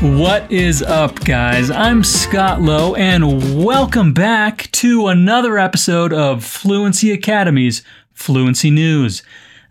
What 0.00 0.52
is 0.52 0.80
up, 0.80 1.24
guys? 1.24 1.72
I'm 1.72 2.04
Scott 2.04 2.62
Lowe, 2.62 2.94
and 2.94 3.64
welcome 3.64 4.12
back 4.12 4.70
to 4.70 5.08
another 5.08 5.58
episode 5.58 6.12
of 6.12 6.44
Fluency 6.44 7.10
Academy's 7.10 7.82
Fluency 8.12 8.70
News. 8.70 9.24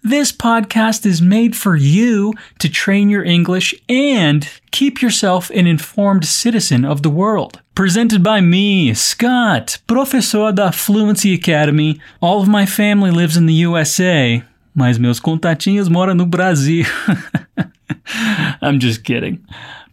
This 0.04 0.34
podcast 0.34 1.05
is 1.05 1.22
made 1.22 1.55
for 1.55 1.78
you 1.78 2.33
to 2.60 2.68
train 2.68 3.10
your 3.10 3.24
English 3.24 3.74
and 3.87 4.50
keep 4.72 5.01
yourself 5.01 5.50
an 5.51 5.65
informed 5.65 6.26
citizen 6.26 6.83
of 6.83 7.04
the 7.04 7.09
world. 7.09 7.62
Presented 7.73 8.22
by 8.22 8.41
me, 8.41 8.94
Scott, 8.94 9.78
professor 9.87 10.51
da 10.51 10.72
Fluency 10.72 11.33
Academy. 11.33 12.01
All 12.19 12.41
of 12.41 12.50
my 12.50 12.65
family 12.65 13.12
lives 13.12 13.37
in 13.37 13.46
the 13.46 13.54
USA, 13.54 14.44
mas 14.76 15.00
meus 15.00 15.22
contatinhos 15.22 15.90
moram 15.90 16.18
no 16.18 16.26
Brasil. 16.26 16.84
I'm 18.62 18.80
just 18.80 19.04
kidding 19.04 19.46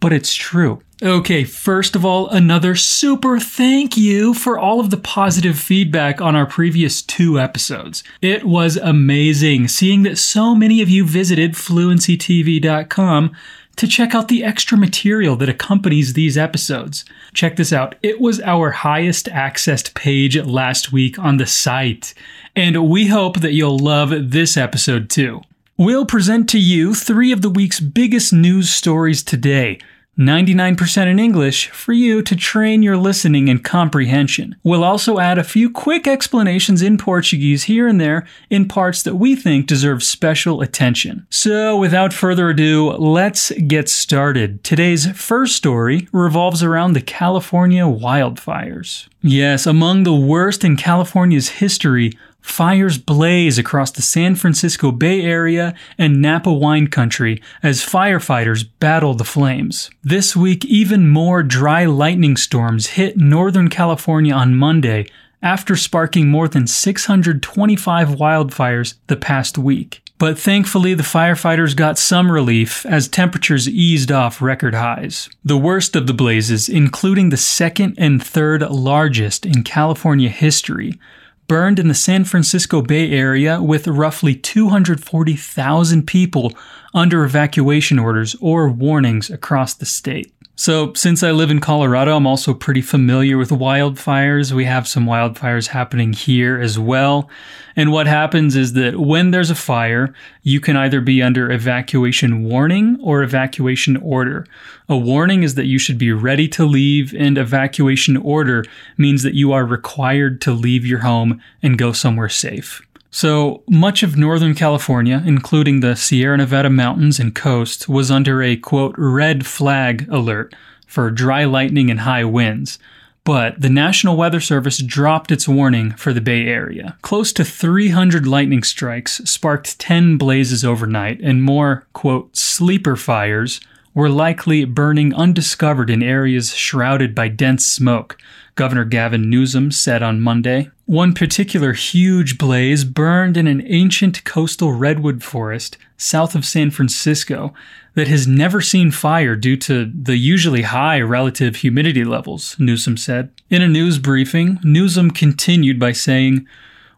but 0.04 0.12
it's 0.12 0.34
true. 0.34 0.82
Okay, 1.02 1.44
first 1.44 1.96
of 1.96 2.04
all, 2.04 2.28
another 2.28 2.74
super 2.74 3.40
thank 3.40 3.96
you 3.96 4.34
for 4.34 4.58
all 4.58 4.78
of 4.78 4.90
the 4.90 4.98
positive 4.98 5.58
feedback 5.58 6.20
on 6.20 6.36
our 6.36 6.44
previous 6.44 7.00
two 7.00 7.40
episodes. 7.40 8.04
It 8.20 8.44
was 8.44 8.76
amazing 8.76 9.68
seeing 9.68 10.02
that 10.02 10.18
so 10.18 10.54
many 10.54 10.82
of 10.82 10.90
you 10.90 11.06
visited 11.06 11.54
fluencytv.com 11.54 13.32
to 13.76 13.88
check 13.88 14.14
out 14.14 14.28
the 14.28 14.44
extra 14.44 14.76
material 14.76 15.36
that 15.36 15.48
accompanies 15.48 16.12
these 16.12 16.36
episodes. 16.36 17.06
Check 17.32 17.56
this 17.56 17.72
out. 17.72 17.94
It 18.02 18.20
was 18.20 18.42
our 18.42 18.72
highest 18.72 19.24
accessed 19.28 19.94
page 19.94 20.36
last 20.36 20.92
week 20.92 21.18
on 21.18 21.38
the 21.38 21.46
site, 21.46 22.12
and 22.54 22.90
we 22.90 23.06
hope 23.06 23.40
that 23.40 23.54
you'll 23.54 23.78
love 23.78 24.10
this 24.10 24.58
episode 24.58 25.08
too. 25.08 25.40
We'll 25.76 26.06
present 26.06 26.48
to 26.50 26.58
you 26.60 26.94
three 26.94 27.32
of 27.32 27.42
the 27.42 27.50
week's 27.50 27.80
biggest 27.80 28.32
news 28.32 28.70
stories 28.70 29.24
today. 29.24 29.80
99% 30.16 31.08
in 31.08 31.18
English 31.18 31.68
for 31.70 31.92
you 31.92 32.22
to 32.22 32.36
train 32.36 32.84
your 32.84 32.96
listening 32.96 33.48
and 33.48 33.64
comprehension. 33.64 34.54
We'll 34.62 34.84
also 34.84 35.18
add 35.18 35.36
a 35.36 35.42
few 35.42 35.68
quick 35.68 36.06
explanations 36.06 36.80
in 36.80 36.96
Portuguese 36.96 37.64
here 37.64 37.88
and 37.88 38.00
there 38.00 38.24
in 38.48 38.68
parts 38.68 39.02
that 39.02 39.16
we 39.16 39.34
think 39.34 39.66
deserve 39.66 40.04
special 40.04 40.60
attention. 40.60 41.26
So, 41.28 41.76
without 41.76 42.12
further 42.12 42.50
ado, 42.50 42.92
let's 42.92 43.50
get 43.66 43.88
started. 43.88 44.62
Today's 44.62 45.10
first 45.20 45.56
story 45.56 46.06
revolves 46.12 46.62
around 46.62 46.92
the 46.92 47.00
California 47.00 47.82
wildfires. 47.82 49.08
Yes, 49.22 49.66
among 49.66 50.04
the 50.04 50.14
worst 50.14 50.62
in 50.62 50.76
California's 50.76 51.48
history 51.48 52.12
Fires 52.44 52.98
blaze 52.98 53.58
across 53.58 53.90
the 53.90 54.02
San 54.02 54.36
Francisco 54.36 54.92
Bay 54.92 55.22
Area 55.22 55.74
and 55.98 56.20
Napa 56.20 56.52
wine 56.52 56.86
country 56.86 57.42
as 57.64 57.84
firefighters 57.84 58.68
battle 58.78 59.14
the 59.14 59.24
flames. 59.24 59.90
This 60.04 60.36
week, 60.36 60.64
even 60.66 61.08
more 61.08 61.42
dry 61.42 61.86
lightning 61.86 62.36
storms 62.36 62.88
hit 62.88 63.16
Northern 63.16 63.68
California 63.70 64.34
on 64.34 64.54
Monday 64.54 65.06
after 65.42 65.74
sparking 65.74 66.28
more 66.28 66.46
than 66.46 66.66
625 66.66 68.08
wildfires 68.10 68.94
the 69.08 69.16
past 69.16 69.58
week. 69.58 70.02
But 70.18 70.38
thankfully, 70.38 70.94
the 70.94 71.02
firefighters 71.02 71.74
got 71.74 71.98
some 71.98 72.30
relief 72.30 72.86
as 72.86 73.08
temperatures 73.08 73.68
eased 73.68 74.12
off 74.12 74.42
record 74.42 74.74
highs. 74.74 75.28
The 75.44 75.58
worst 75.58 75.96
of 75.96 76.06
the 76.06 76.14
blazes, 76.14 76.68
including 76.68 77.30
the 77.30 77.36
second 77.38 77.94
and 77.98 78.22
third 78.22 78.60
largest 78.62 79.44
in 79.44 79.64
California 79.64 80.28
history, 80.28 81.00
burned 81.46 81.78
in 81.78 81.88
the 81.88 81.94
San 81.94 82.24
Francisco 82.24 82.82
Bay 82.82 83.10
Area 83.10 83.62
with 83.62 83.86
roughly 83.86 84.34
240,000 84.34 86.06
people 86.06 86.52
under 86.92 87.24
evacuation 87.24 87.98
orders 87.98 88.36
or 88.40 88.68
warnings 88.68 89.30
across 89.30 89.74
the 89.74 89.86
state. 89.86 90.33
So, 90.56 90.92
since 90.94 91.24
I 91.24 91.32
live 91.32 91.50
in 91.50 91.58
Colorado, 91.58 92.16
I'm 92.16 92.28
also 92.28 92.54
pretty 92.54 92.80
familiar 92.80 93.36
with 93.36 93.50
wildfires. 93.50 94.52
We 94.52 94.66
have 94.66 94.86
some 94.86 95.04
wildfires 95.04 95.66
happening 95.66 96.12
here 96.12 96.60
as 96.60 96.78
well. 96.78 97.28
And 97.74 97.90
what 97.90 98.06
happens 98.06 98.54
is 98.54 98.74
that 98.74 99.00
when 99.00 99.32
there's 99.32 99.50
a 99.50 99.56
fire, 99.56 100.14
you 100.44 100.60
can 100.60 100.76
either 100.76 101.00
be 101.00 101.20
under 101.20 101.50
evacuation 101.50 102.44
warning 102.44 103.00
or 103.02 103.24
evacuation 103.24 103.96
order. 103.96 104.46
A 104.88 104.96
warning 104.96 105.42
is 105.42 105.56
that 105.56 105.66
you 105.66 105.80
should 105.80 105.98
be 105.98 106.12
ready 106.12 106.46
to 106.50 106.64
leave, 106.64 107.12
and 107.14 107.36
evacuation 107.36 108.16
order 108.16 108.64
means 108.96 109.24
that 109.24 109.34
you 109.34 109.52
are 109.52 109.66
required 109.66 110.40
to 110.42 110.52
leave 110.52 110.86
your 110.86 111.00
home 111.00 111.42
and 111.64 111.76
go 111.76 111.90
somewhere 111.90 112.28
safe. 112.28 112.80
So 113.14 113.62
much 113.70 114.02
of 114.02 114.16
Northern 114.16 114.56
California, 114.56 115.22
including 115.24 115.78
the 115.78 115.94
Sierra 115.94 116.36
Nevada 116.36 116.68
mountains 116.68 117.20
and 117.20 117.32
coast, 117.32 117.88
was 117.88 118.10
under 118.10 118.42
a 118.42 118.56
quote 118.56 118.96
red 118.98 119.46
flag 119.46 120.08
alert 120.10 120.52
for 120.88 121.12
dry 121.12 121.44
lightning 121.44 121.92
and 121.92 122.00
high 122.00 122.24
winds. 122.24 122.76
But 123.22 123.60
the 123.60 123.70
National 123.70 124.16
Weather 124.16 124.40
Service 124.40 124.82
dropped 124.82 125.30
its 125.30 125.46
warning 125.46 125.92
for 125.92 126.12
the 126.12 126.20
Bay 126.20 126.48
Area. 126.48 126.96
Close 127.02 127.32
to 127.34 127.44
300 127.44 128.26
lightning 128.26 128.64
strikes 128.64 129.18
sparked 129.18 129.78
10 129.78 130.16
blazes 130.16 130.64
overnight, 130.64 131.20
and 131.20 131.40
more, 131.40 131.86
quote, 131.92 132.36
sleeper 132.36 132.96
fires 132.96 133.60
were 133.94 134.10
likely 134.10 134.64
burning 134.64 135.14
undiscovered 135.14 135.88
in 135.88 136.02
areas 136.02 136.52
shrouded 136.56 137.14
by 137.14 137.28
dense 137.28 137.64
smoke, 137.64 138.18
Governor 138.56 138.84
Gavin 138.84 139.30
Newsom 139.30 139.70
said 139.70 140.02
on 140.02 140.20
Monday. 140.20 140.68
One 140.86 141.14
particular 141.14 141.72
huge 141.72 142.36
blaze 142.36 142.84
burned 142.84 143.38
in 143.38 143.46
an 143.46 143.62
ancient 143.66 144.22
coastal 144.24 144.72
redwood 144.72 145.22
forest 145.22 145.78
south 145.96 146.34
of 146.34 146.44
San 146.44 146.70
Francisco 146.70 147.54
that 147.94 148.08
has 148.08 148.26
never 148.26 148.60
seen 148.60 148.90
fire 148.90 149.34
due 149.34 149.56
to 149.58 149.90
the 149.94 150.16
usually 150.16 150.62
high 150.62 151.00
relative 151.00 151.56
humidity 151.56 152.04
levels, 152.04 152.54
Newsom 152.58 152.98
said. 152.98 153.30
In 153.48 153.62
a 153.62 153.68
news 153.68 153.98
briefing, 153.98 154.58
Newsom 154.62 155.10
continued 155.10 155.80
by 155.80 155.92
saying, 155.92 156.46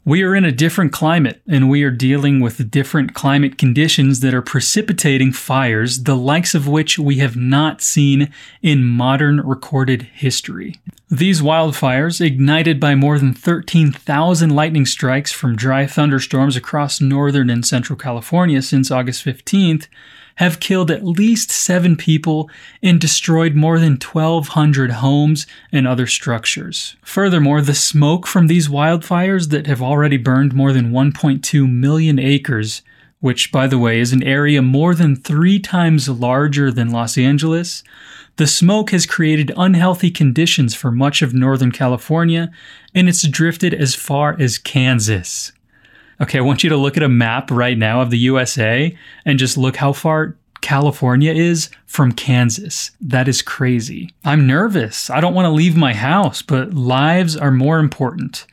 we 0.07 0.23
are 0.23 0.37
in 0.37 0.45
a 0.45 0.53
different 0.53 0.93
climate, 0.93 1.43
and 1.49 1.69
we 1.69 1.83
are 1.83 1.91
dealing 1.91 2.39
with 2.39 2.71
different 2.71 3.13
climate 3.13 3.59
conditions 3.59 4.21
that 4.21 4.33
are 4.33 4.41
precipitating 4.41 5.33
fires, 5.33 6.05
the 6.05 6.15
likes 6.15 6.55
of 6.55 6.69
which 6.69 6.97
we 6.97 7.17
have 7.17 7.35
not 7.35 7.83
seen 7.83 8.33
in 8.63 8.85
modern 8.85 9.41
recorded 9.41 10.03
history. 10.03 10.77
These 11.11 11.43
wildfires, 11.43 12.25
ignited 12.25 12.79
by 12.79 12.95
more 12.95 13.19
than 13.19 13.35
13,000 13.35 14.51
lightning 14.51 14.87
strikes 14.87 15.33
from 15.33 15.57
dry 15.57 15.89
thunderstorms 15.89 16.55
across 16.55 17.01
northern 17.01 17.51
and 17.51 17.67
central 17.67 17.99
California 17.99 18.63
since 18.63 18.93
August 18.93 19.25
15th, 19.25 19.89
have 20.37 20.61
killed 20.61 20.91
at 20.91 21.05
least 21.05 21.51
seven 21.51 21.97
people 21.97 22.49
and 22.83 23.01
destroyed 23.01 23.55
more 23.55 23.79
than 23.79 23.93
1,200 23.93 24.91
homes 24.93 25.47
and 25.73 25.87
other 25.87 26.07
structures. 26.07 26.97
Furthermore, 27.03 27.61
the 27.61 27.75
smoke 27.75 28.27
from 28.27 28.47
these 28.47 28.69
wildfires 28.69 29.51
that 29.51 29.67
have 29.67 29.83
already 29.83 30.17
burned 30.17 30.55
more 30.55 30.73
than 30.73 30.91
1.2 30.91 31.71
million 31.71 32.19
acres 32.19 32.83
which, 33.21 33.51
by 33.51 33.67
the 33.67 33.79
way, 33.79 33.99
is 33.99 34.13
an 34.13 34.23
area 34.23 34.61
more 34.63 34.95
than 34.95 35.17
three 35.17 35.59
times 35.59 36.09
larger 36.09 36.71
than 36.71 36.91
Los 36.91 37.17
Angeles, 37.17 37.83
the 38.37 38.47
smoke 38.47 38.91
has 38.91 39.07
created 39.07 39.53
unhealthy 39.57 40.11
conditions 40.11 40.75
for 40.75 40.91
much 40.91 41.23
of 41.23 41.33
Northern 41.33 41.73
California, 41.73 42.51
and 42.95 43.09
it's 43.09 43.27
drifted 43.27 43.73
as 43.73 43.95
far 43.95 44.37
as 44.39 44.59
Kansas. 44.59 45.53
Okay, 46.21 46.39
I 46.39 46.43
want 46.43 46.65
you 46.65 46.71
to 46.71 46.77
look 46.77 46.97
at 46.97 47.03
a 47.03 47.09
map 47.09 47.51
right 47.51 47.77
now 47.77 48.01
of 48.01 48.11
the 48.11 48.19
USA 48.19 48.97
and 49.25 49.39
just 49.39 49.59
look 49.59 49.77
how 49.77 49.93
far 49.93 50.37
California 50.63 51.33
is 51.33 51.71
from 51.85 52.13
Kansas. 52.13 52.91
That 53.01 53.29
is 53.29 53.43
crazy. 53.43 54.11
I'm 54.25 54.47
nervous. 54.47 55.11
I 55.11 55.21
don't 55.21 55.35
want 55.35 55.47
to 55.47 55.51
leave 55.51 55.77
my 55.77 55.95
house, 55.95 56.43
but 56.43 56.75
lives 56.75 57.37
are 57.37 57.51
more 57.51 57.79
important. 57.79 58.47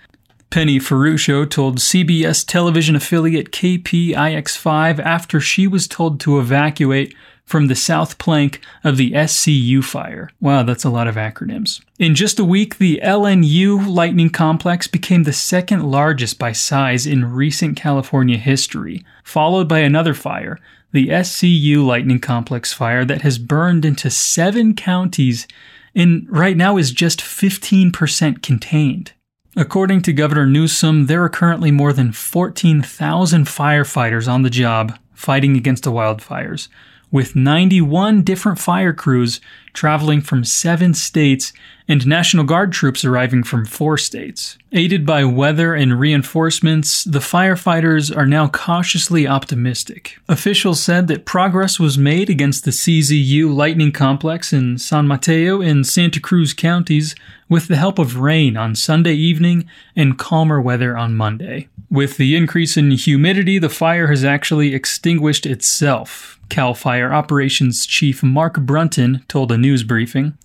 Penny 0.50 0.78
Ferruccio 0.78 1.46
told 1.46 1.80
CBS 1.80 2.46
television 2.46 2.96
affiliate 2.96 3.52
KPIX5 3.52 5.00
after 5.00 5.40
she 5.40 5.66
was 5.66 5.88
told 5.88 6.20
to 6.20 6.40
evacuate 6.40 7.16
from 7.54 7.68
the 7.68 7.76
south 7.76 8.18
plank 8.18 8.60
of 8.84 8.98
the 8.98 9.12
SCU 9.12 9.84
fire. 9.84 10.32
Wow, 10.42 10.64
that's 10.64 10.86
a 10.86 10.90
lot 10.90 11.08
of 11.08 11.14
acronyms. 11.14 11.82
In 12.00 12.16
just 12.16 12.40
a 12.40 12.44
week, 12.44 12.80
the 12.80 13.00
LNU 13.04 13.88
lightning 13.88 14.32
complex 14.32 14.88
became 14.88 15.22
the 15.22 15.34
second 15.34 15.84
largest 15.84 16.40
by 16.40 16.52
size 16.52 17.06
in 17.06 17.32
recent 17.32 17.78
California 17.78 18.40
history, 18.40 19.06
followed 19.24 19.70
by 19.70 19.82
another 19.82 20.16
fire, 20.16 20.58
the 20.94 21.10
SCU 21.10 21.86
lightning 21.86 22.18
complex 22.18 22.74
fire 22.74 23.06
that 23.06 23.22
has 23.22 23.38
burned 23.38 23.86
into 23.86 24.10
seven 24.10 24.74
counties 24.74 25.48
and 25.94 26.26
right 26.32 26.58
now 26.58 26.78
is 26.78 26.92
just 26.92 27.22
15% 27.22 28.42
contained. 28.42 29.12
According 29.56 30.02
to 30.02 30.12
Governor 30.12 30.48
Newsom, 30.48 31.06
there 31.06 31.24
are 31.24 31.30
currently 31.30 31.70
more 31.70 31.94
than 31.94 32.14
14,000 32.14 33.46
firefighters 33.46 34.28
on 34.28 34.42
the 34.42 34.50
job 34.50 34.98
fighting 35.14 35.56
against 35.56 35.84
the 35.84 35.92
wildfires, 35.92 36.68
with 37.14 37.36
91 37.36 38.24
different 38.24 38.58
fire 38.58 38.92
crews 38.92 39.40
traveling 39.72 40.20
from 40.20 40.44
seven 40.44 40.96
states 40.96 41.54
and 41.88 42.08
National 42.08 42.44
Guard 42.44 42.72
troops 42.72 43.06
arriving 43.06 43.44
from 43.44 43.66
four 43.66 43.98
states. 44.00 44.58
Aided 44.72 45.06
by 45.06 45.24
weather 45.24 45.76
and 45.76 46.00
reinforcements, 46.00 47.04
the 47.04 47.20
firefighters 47.20 48.16
are 48.16 48.26
now 48.26 48.48
cautiously 48.48 49.28
optimistic. 49.28 50.18
Officials 50.28 50.82
said 50.82 51.08
that 51.08 51.26
progress 51.26 51.80
was 51.80 51.98
made 51.98 52.32
against 52.32 52.66
the 52.66 52.72
CZU 52.72 53.54
Lightning 53.54 53.92
Complex 53.92 54.52
in 54.52 54.80
San 54.80 55.08
Mateo 55.08 55.62
and 55.62 55.86
Santa 55.86 56.20
Cruz 56.20 56.54
counties 56.54 57.16
with 57.48 57.68
the 57.68 57.76
help 57.76 58.00
of 58.00 58.18
rain 58.18 58.58
on 58.58 58.74
Sunday 58.74 59.14
evening 59.14 59.70
and 59.96 60.18
calmer 60.18 60.60
weather 60.60 60.98
on 60.98 61.14
Monday. 61.14 61.68
With 61.92 62.18
the 62.18 62.36
increase 62.36 62.76
in 62.76 62.90
humidity, 62.92 63.60
the 63.60 63.70
fire 63.70 64.08
has 64.08 64.24
actually 64.24 64.74
extinguished 64.74 65.46
itself, 65.46 66.40
CAL 66.54 66.76
FIRE 66.76 67.12
Operations 67.12 67.84
Chief 67.84 68.22
Mark 68.22 68.60
Brunton 68.60 69.26
told 69.28 69.52
a 69.52 69.58
news 69.58 69.82
briefing. 69.82 70.38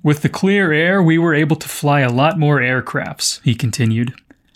With 0.00 0.22
the 0.22 0.28
clear 0.28 0.70
air, 0.70 1.02
we 1.02 1.18
were 1.18 1.34
able 1.34 1.56
to 1.56 1.68
fly 1.68 2.02
a 2.02 2.12
lot 2.12 2.38
more 2.38 2.60
aircrafts, 2.60 3.40
he 3.42 3.56
continued. 3.56 4.14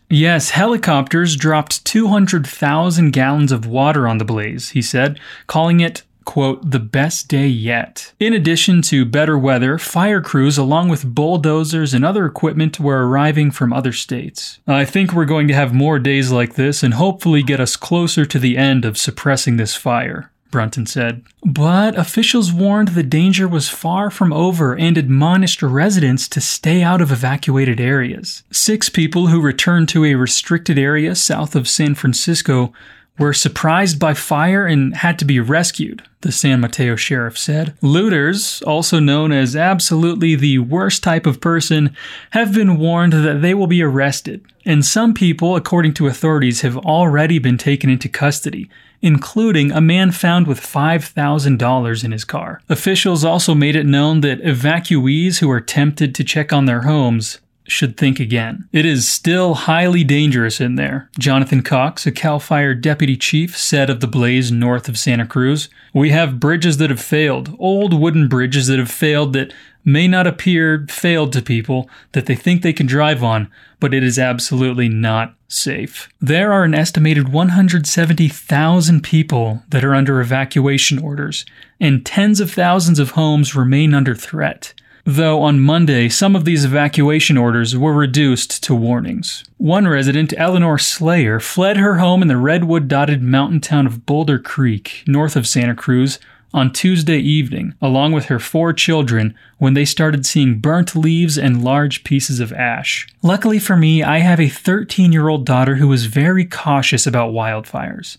Yes, 0.08 0.50
helicopters 0.50 1.34
dropped 1.34 1.84
200,000 1.84 3.10
gallons 3.10 3.50
of 3.50 3.66
water 3.66 4.06
on 4.06 4.18
the 4.18 4.24
blaze, 4.24 4.68
he 4.68 4.80
said, 4.80 5.18
calling 5.48 5.80
it, 5.80 6.04
quote, 6.24 6.70
the 6.70 6.78
best 6.78 7.26
day 7.26 7.48
yet. 7.48 8.12
In 8.20 8.32
addition 8.32 8.80
to 8.82 9.04
better 9.04 9.36
weather, 9.36 9.78
fire 9.78 10.20
crews, 10.20 10.58
along 10.58 10.90
with 10.90 11.12
bulldozers 11.12 11.92
and 11.92 12.04
other 12.04 12.24
equipment, 12.24 12.78
were 12.78 13.08
arriving 13.08 13.50
from 13.50 13.72
other 13.72 13.92
states. 13.92 14.60
I 14.64 14.84
think 14.84 15.12
we're 15.12 15.24
going 15.24 15.48
to 15.48 15.54
have 15.54 15.74
more 15.74 15.98
days 15.98 16.30
like 16.30 16.54
this 16.54 16.84
and 16.84 16.94
hopefully 16.94 17.42
get 17.42 17.58
us 17.58 17.74
closer 17.74 18.24
to 18.24 18.38
the 18.38 18.56
end 18.56 18.84
of 18.84 18.96
suppressing 18.96 19.56
this 19.56 19.74
fire. 19.74 20.30
Brunton 20.50 20.86
said. 20.86 21.22
But 21.44 21.98
officials 21.98 22.52
warned 22.52 22.88
the 22.88 23.02
danger 23.02 23.48
was 23.48 23.68
far 23.68 24.10
from 24.10 24.32
over 24.32 24.76
and 24.76 24.98
admonished 24.98 25.62
residents 25.62 26.28
to 26.28 26.40
stay 26.40 26.82
out 26.82 27.00
of 27.00 27.12
evacuated 27.12 27.80
areas. 27.80 28.42
Six 28.50 28.88
people 28.88 29.28
who 29.28 29.40
returned 29.40 29.88
to 29.90 30.04
a 30.04 30.14
restricted 30.14 30.78
area 30.78 31.14
south 31.14 31.54
of 31.54 31.68
San 31.68 31.94
Francisco 31.94 32.72
were 33.20 33.32
surprised 33.34 33.98
by 33.98 34.14
fire 34.14 34.66
and 34.66 34.96
had 34.96 35.18
to 35.18 35.26
be 35.26 35.38
rescued, 35.38 36.02
the 36.22 36.32
San 36.32 36.60
Mateo 36.60 36.96
sheriff 36.96 37.36
said. 37.36 37.74
Looters, 37.82 38.62
also 38.62 38.98
known 38.98 39.30
as 39.30 39.54
absolutely 39.54 40.34
the 40.34 40.58
worst 40.58 41.02
type 41.02 41.26
of 41.26 41.40
person, 41.40 41.94
have 42.30 42.54
been 42.54 42.78
warned 42.78 43.12
that 43.12 43.42
they 43.42 43.52
will 43.52 43.66
be 43.66 43.82
arrested, 43.82 44.42
and 44.64 44.84
some 44.84 45.12
people, 45.12 45.54
according 45.54 45.92
to 45.94 46.06
authorities, 46.06 46.62
have 46.62 46.78
already 46.78 47.38
been 47.38 47.58
taken 47.58 47.90
into 47.90 48.08
custody 48.08 48.70
including 49.02 49.72
a 49.72 49.80
man 49.80 50.10
found 50.10 50.46
with 50.46 50.60
$5,000 50.60 52.04
in 52.04 52.12
his 52.12 52.24
car. 52.24 52.60
Officials 52.68 53.24
also 53.24 53.54
made 53.54 53.76
it 53.76 53.86
known 53.86 54.20
that 54.20 54.42
evacuees 54.42 55.38
who 55.38 55.50
are 55.50 55.60
tempted 55.60 56.14
to 56.14 56.24
check 56.24 56.52
on 56.52 56.66
their 56.66 56.82
homes 56.82 57.40
should 57.70 57.96
think 57.96 58.18
again. 58.20 58.68
It 58.72 58.84
is 58.84 59.08
still 59.08 59.54
highly 59.54 60.04
dangerous 60.04 60.60
in 60.60 60.74
there. 60.74 61.08
Jonathan 61.18 61.62
Cox, 61.62 62.06
a 62.06 62.12
CAL 62.12 62.40
FIRE 62.40 62.74
deputy 62.74 63.16
chief, 63.16 63.56
said 63.56 63.88
of 63.88 64.00
the 64.00 64.08
blaze 64.08 64.50
north 64.50 64.88
of 64.88 64.98
Santa 64.98 65.26
Cruz 65.26 65.68
We 65.94 66.10
have 66.10 66.40
bridges 66.40 66.78
that 66.78 66.90
have 66.90 67.00
failed, 67.00 67.56
old 67.58 67.94
wooden 67.94 68.28
bridges 68.28 68.66
that 68.66 68.78
have 68.78 68.90
failed 68.90 69.32
that 69.34 69.52
may 69.84 70.06
not 70.08 70.26
appear 70.26 70.86
failed 70.88 71.32
to 71.32 71.42
people 71.42 71.88
that 72.12 72.26
they 72.26 72.34
think 72.34 72.62
they 72.62 72.72
can 72.72 72.86
drive 72.86 73.22
on, 73.22 73.50
but 73.78 73.94
it 73.94 74.02
is 74.02 74.18
absolutely 74.18 74.88
not 74.88 75.34
safe. 75.48 76.08
There 76.20 76.52
are 76.52 76.64
an 76.64 76.74
estimated 76.74 77.32
170,000 77.32 79.02
people 79.02 79.62
that 79.68 79.84
are 79.84 79.94
under 79.94 80.20
evacuation 80.20 80.98
orders, 80.98 81.44
and 81.80 82.06
tens 82.06 82.40
of 82.40 82.52
thousands 82.52 82.98
of 82.98 83.12
homes 83.12 83.54
remain 83.54 83.94
under 83.94 84.14
threat. 84.14 84.74
Though 85.04 85.42
on 85.42 85.60
Monday, 85.60 86.08
some 86.08 86.36
of 86.36 86.44
these 86.44 86.64
evacuation 86.64 87.38
orders 87.38 87.76
were 87.76 87.94
reduced 87.94 88.62
to 88.64 88.74
warnings. 88.74 89.44
One 89.56 89.88
resident, 89.88 90.34
Eleanor 90.36 90.78
Slayer, 90.78 91.40
fled 91.40 91.78
her 91.78 91.98
home 91.98 92.22
in 92.22 92.28
the 92.28 92.36
redwood 92.36 92.86
dotted 92.86 93.22
mountain 93.22 93.60
town 93.60 93.86
of 93.86 94.04
Boulder 94.04 94.38
Creek, 94.38 95.02
north 95.06 95.36
of 95.36 95.48
Santa 95.48 95.74
Cruz, 95.74 96.18
on 96.52 96.72
Tuesday 96.72 97.18
evening, 97.18 97.74
along 97.80 98.12
with 98.12 98.26
her 98.26 98.38
four 98.38 98.72
children, 98.72 99.34
when 99.58 99.74
they 99.74 99.84
started 99.84 100.26
seeing 100.26 100.58
burnt 100.58 100.96
leaves 100.96 101.38
and 101.38 101.62
large 101.62 102.04
pieces 102.04 102.40
of 102.40 102.52
ash. 102.52 103.06
Luckily 103.22 103.58
for 103.58 103.76
me, 103.76 104.02
I 104.02 104.18
have 104.18 104.40
a 104.40 104.48
13 104.48 105.12
year 105.12 105.28
old 105.28 105.46
daughter 105.46 105.76
who 105.76 105.92
is 105.92 106.06
very 106.06 106.44
cautious 106.44 107.06
about 107.06 107.32
wildfires. 107.32 108.16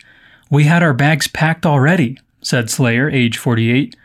We 0.49 0.65
had 0.65 0.83
our 0.83 0.93
bags 0.93 1.27
packed 1.27 1.65
already, 1.65 2.19
said 2.41 2.69
Slayer, 2.69 3.09
age 3.09 3.37
48. 3.37 3.95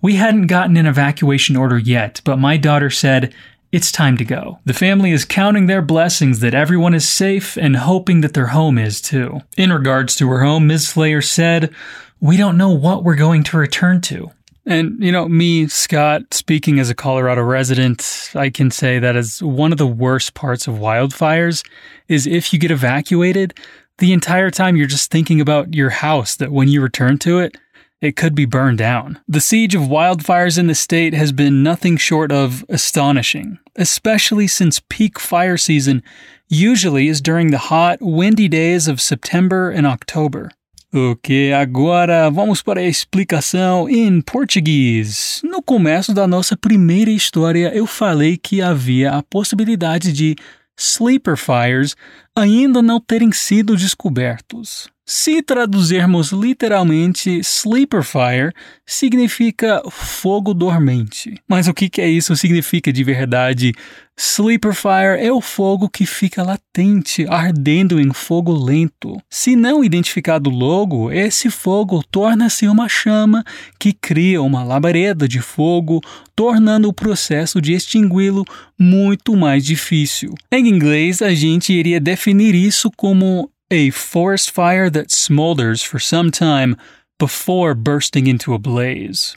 We 0.00 0.16
hadn't 0.16 0.48
gotten 0.48 0.76
an 0.76 0.86
evacuation 0.86 1.56
order 1.56 1.78
yet, 1.78 2.20
but 2.24 2.38
my 2.38 2.56
daughter 2.56 2.90
said, 2.90 3.32
it's 3.72 3.90
time 3.90 4.18
to 4.18 4.24
go. 4.24 4.58
The 4.66 4.74
family 4.74 5.12
is 5.12 5.24
counting 5.24 5.66
their 5.66 5.80
blessings 5.80 6.40
that 6.40 6.52
everyone 6.52 6.92
is 6.92 7.08
safe 7.08 7.56
and 7.56 7.76
hoping 7.76 8.20
that 8.20 8.34
their 8.34 8.48
home 8.48 8.76
is 8.76 9.00
too. 9.00 9.40
In 9.56 9.72
regards 9.72 10.14
to 10.16 10.28
her 10.28 10.44
home, 10.44 10.66
Ms. 10.66 10.88
Slayer 10.88 11.22
said, 11.22 11.74
we 12.22 12.36
don't 12.36 12.56
know 12.56 12.70
what 12.70 13.02
we're 13.02 13.16
going 13.16 13.42
to 13.42 13.58
return 13.58 14.00
to. 14.00 14.30
And, 14.64 15.02
you 15.02 15.10
know, 15.10 15.28
me, 15.28 15.66
Scott, 15.66 16.32
speaking 16.32 16.78
as 16.78 16.88
a 16.88 16.94
Colorado 16.94 17.42
resident, 17.42 18.30
I 18.36 18.48
can 18.48 18.70
say 18.70 19.00
that 19.00 19.16
as 19.16 19.42
one 19.42 19.72
of 19.72 19.78
the 19.78 19.88
worst 19.88 20.34
parts 20.34 20.68
of 20.68 20.76
wildfires 20.76 21.66
is 22.06 22.28
if 22.28 22.52
you 22.52 22.60
get 22.60 22.70
evacuated, 22.70 23.58
the 23.98 24.12
entire 24.12 24.52
time 24.52 24.76
you're 24.76 24.86
just 24.86 25.10
thinking 25.10 25.40
about 25.40 25.74
your 25.74 25.90
house 25.90 26.36
that 26.36 26.52
when 26.52 26.68
you 26.68 26.80
return 26.80 27.18
to 27.18 27.40
it, 27.40 27.56
it 28.00 28.14
could 28.14 28.36
be 28.36 28.44
burned 28.44 28.78
down. 28.78 29.18
The 29.26 29.40
siege 29.40 29.74
of 29.74 29.82
wildfires 29.82 30.58
in 30.58 30.68
the 30.68 30.76
state 30.76 31.14
has 31.14 31.32
been 31.32 31.64
nothing 31.64 31.96
short 31.96 32.30
of 32.30 32.64
astonishing, 32.68 33.58
especially 33.74 34.46
since 34.46 34.80
peak 34.88 35.18
fire 35.18 35.56
season 35.56 36.04
usually 36.48 37.08
is 37.08 37.20
during 37.20 37.50
the 37.50 37.58
hot, 37.58 37.98
windy 38.00 38.46
days 38.46 38.86
of 38.86 39.00
September 39.00 39.70
and 39.70 39.88
October. 39.88 40.52
Ok, 40.94 41.54
agora 41.54 42.28
vamos 42.28 42.60
para 42.60 42.80
a 42.80 42.86
explicação 42.86 43.88
em 43.88 44.20
português. 44.20 45.40
No 45.42 45.62
começo 45.62 46.12
da 46.12 46.26
nossa 46.26 46.54
primeira 46.54 47.10
história, 47.10 47.74
eu 47.74 47.86
falei 47.86 48.36
que 48.36 48.60
havia 48.60 49.12
a 49.12 49.22
possibilidade 49.22 50.12
de 50.12 50.36
sleeper 50.78 51.38
fires 51.38 51.96
ainda 52.36 52.82
não 52.82 53.00
terem 53.00 53.32
sido 53.32 53.74
descobertos. 53.74 54.90
Se 55.14 55.42
traduzirmos 55.42 56.32
literalmente, 56.32 57.38
sleeper 57.40 58.02
fire 58.02 58.50
significa 58.86 59.82
fogo 59.90 60.54
dormente. 60.54 61.34
Mas 61.46 61.68
o 61.68 61.74
que, 61.74 61.90
que 61.90 62.00
é 62.00 62.08
isso 62.08 62.34
significa 62.34 62.90
de 62.90 63.04
verdade? 63.04 63.74
Sleeper 64.16 64.74
fire 64.74 65.20
é 65.20 65.30
o 65.30 65.42
fogo 65.42 65.86
que 65.86 66.06
fica 66.06 66.42
latente, 66.42 67.26
ardendo 67.28 68.00
em 68.00 68.10
fogo 68.10 68.52
lento. 68.54 69.20
Se 69.28 69.54
não 69.54 69.84
identificado 69.84 70.48
logo, 70.48 71.12
esse 71.12 71.50
fogo 71.50 72.02
torna-se 72.10 72.66
uma 72.66 72.88
chama 72.88 73.44
que 73.78 73.92
cria 73.92 74.40
uma 74.40 74.64
labareda 74.64 75.28
de 75.28 75.40
fogo, 75.40 76.00
tornando 76.34 76.88
o 76.88 76.92
processo 76.92 77.60
de 77.60 77.74
extingui-lo 77.74 78.46
muito 78.78 79.36
mais 79.36 79.62
difícil. 79.62 80.34
Em 80.50 80.68
inglês, 80.68 81.20
a 81.20 81.34
gente 81.34 81.70
iria 81.70 82.00
definir 82.00 82.54
isso 82.54 82.90
como 82.96 83.50
a 83.72 83.88
forest 83.88 84.50
fire 84.50 84.90
that 84.90 85.08
smolders 85.08 85.84
for 85.84 85.98
some 85.98 86.30
time 86.30 86.76
before 87.18 87.74
bursting 87.74 88.26
into 88.26 88.52
a 88.52 88.58
blaze. 88.58 89.34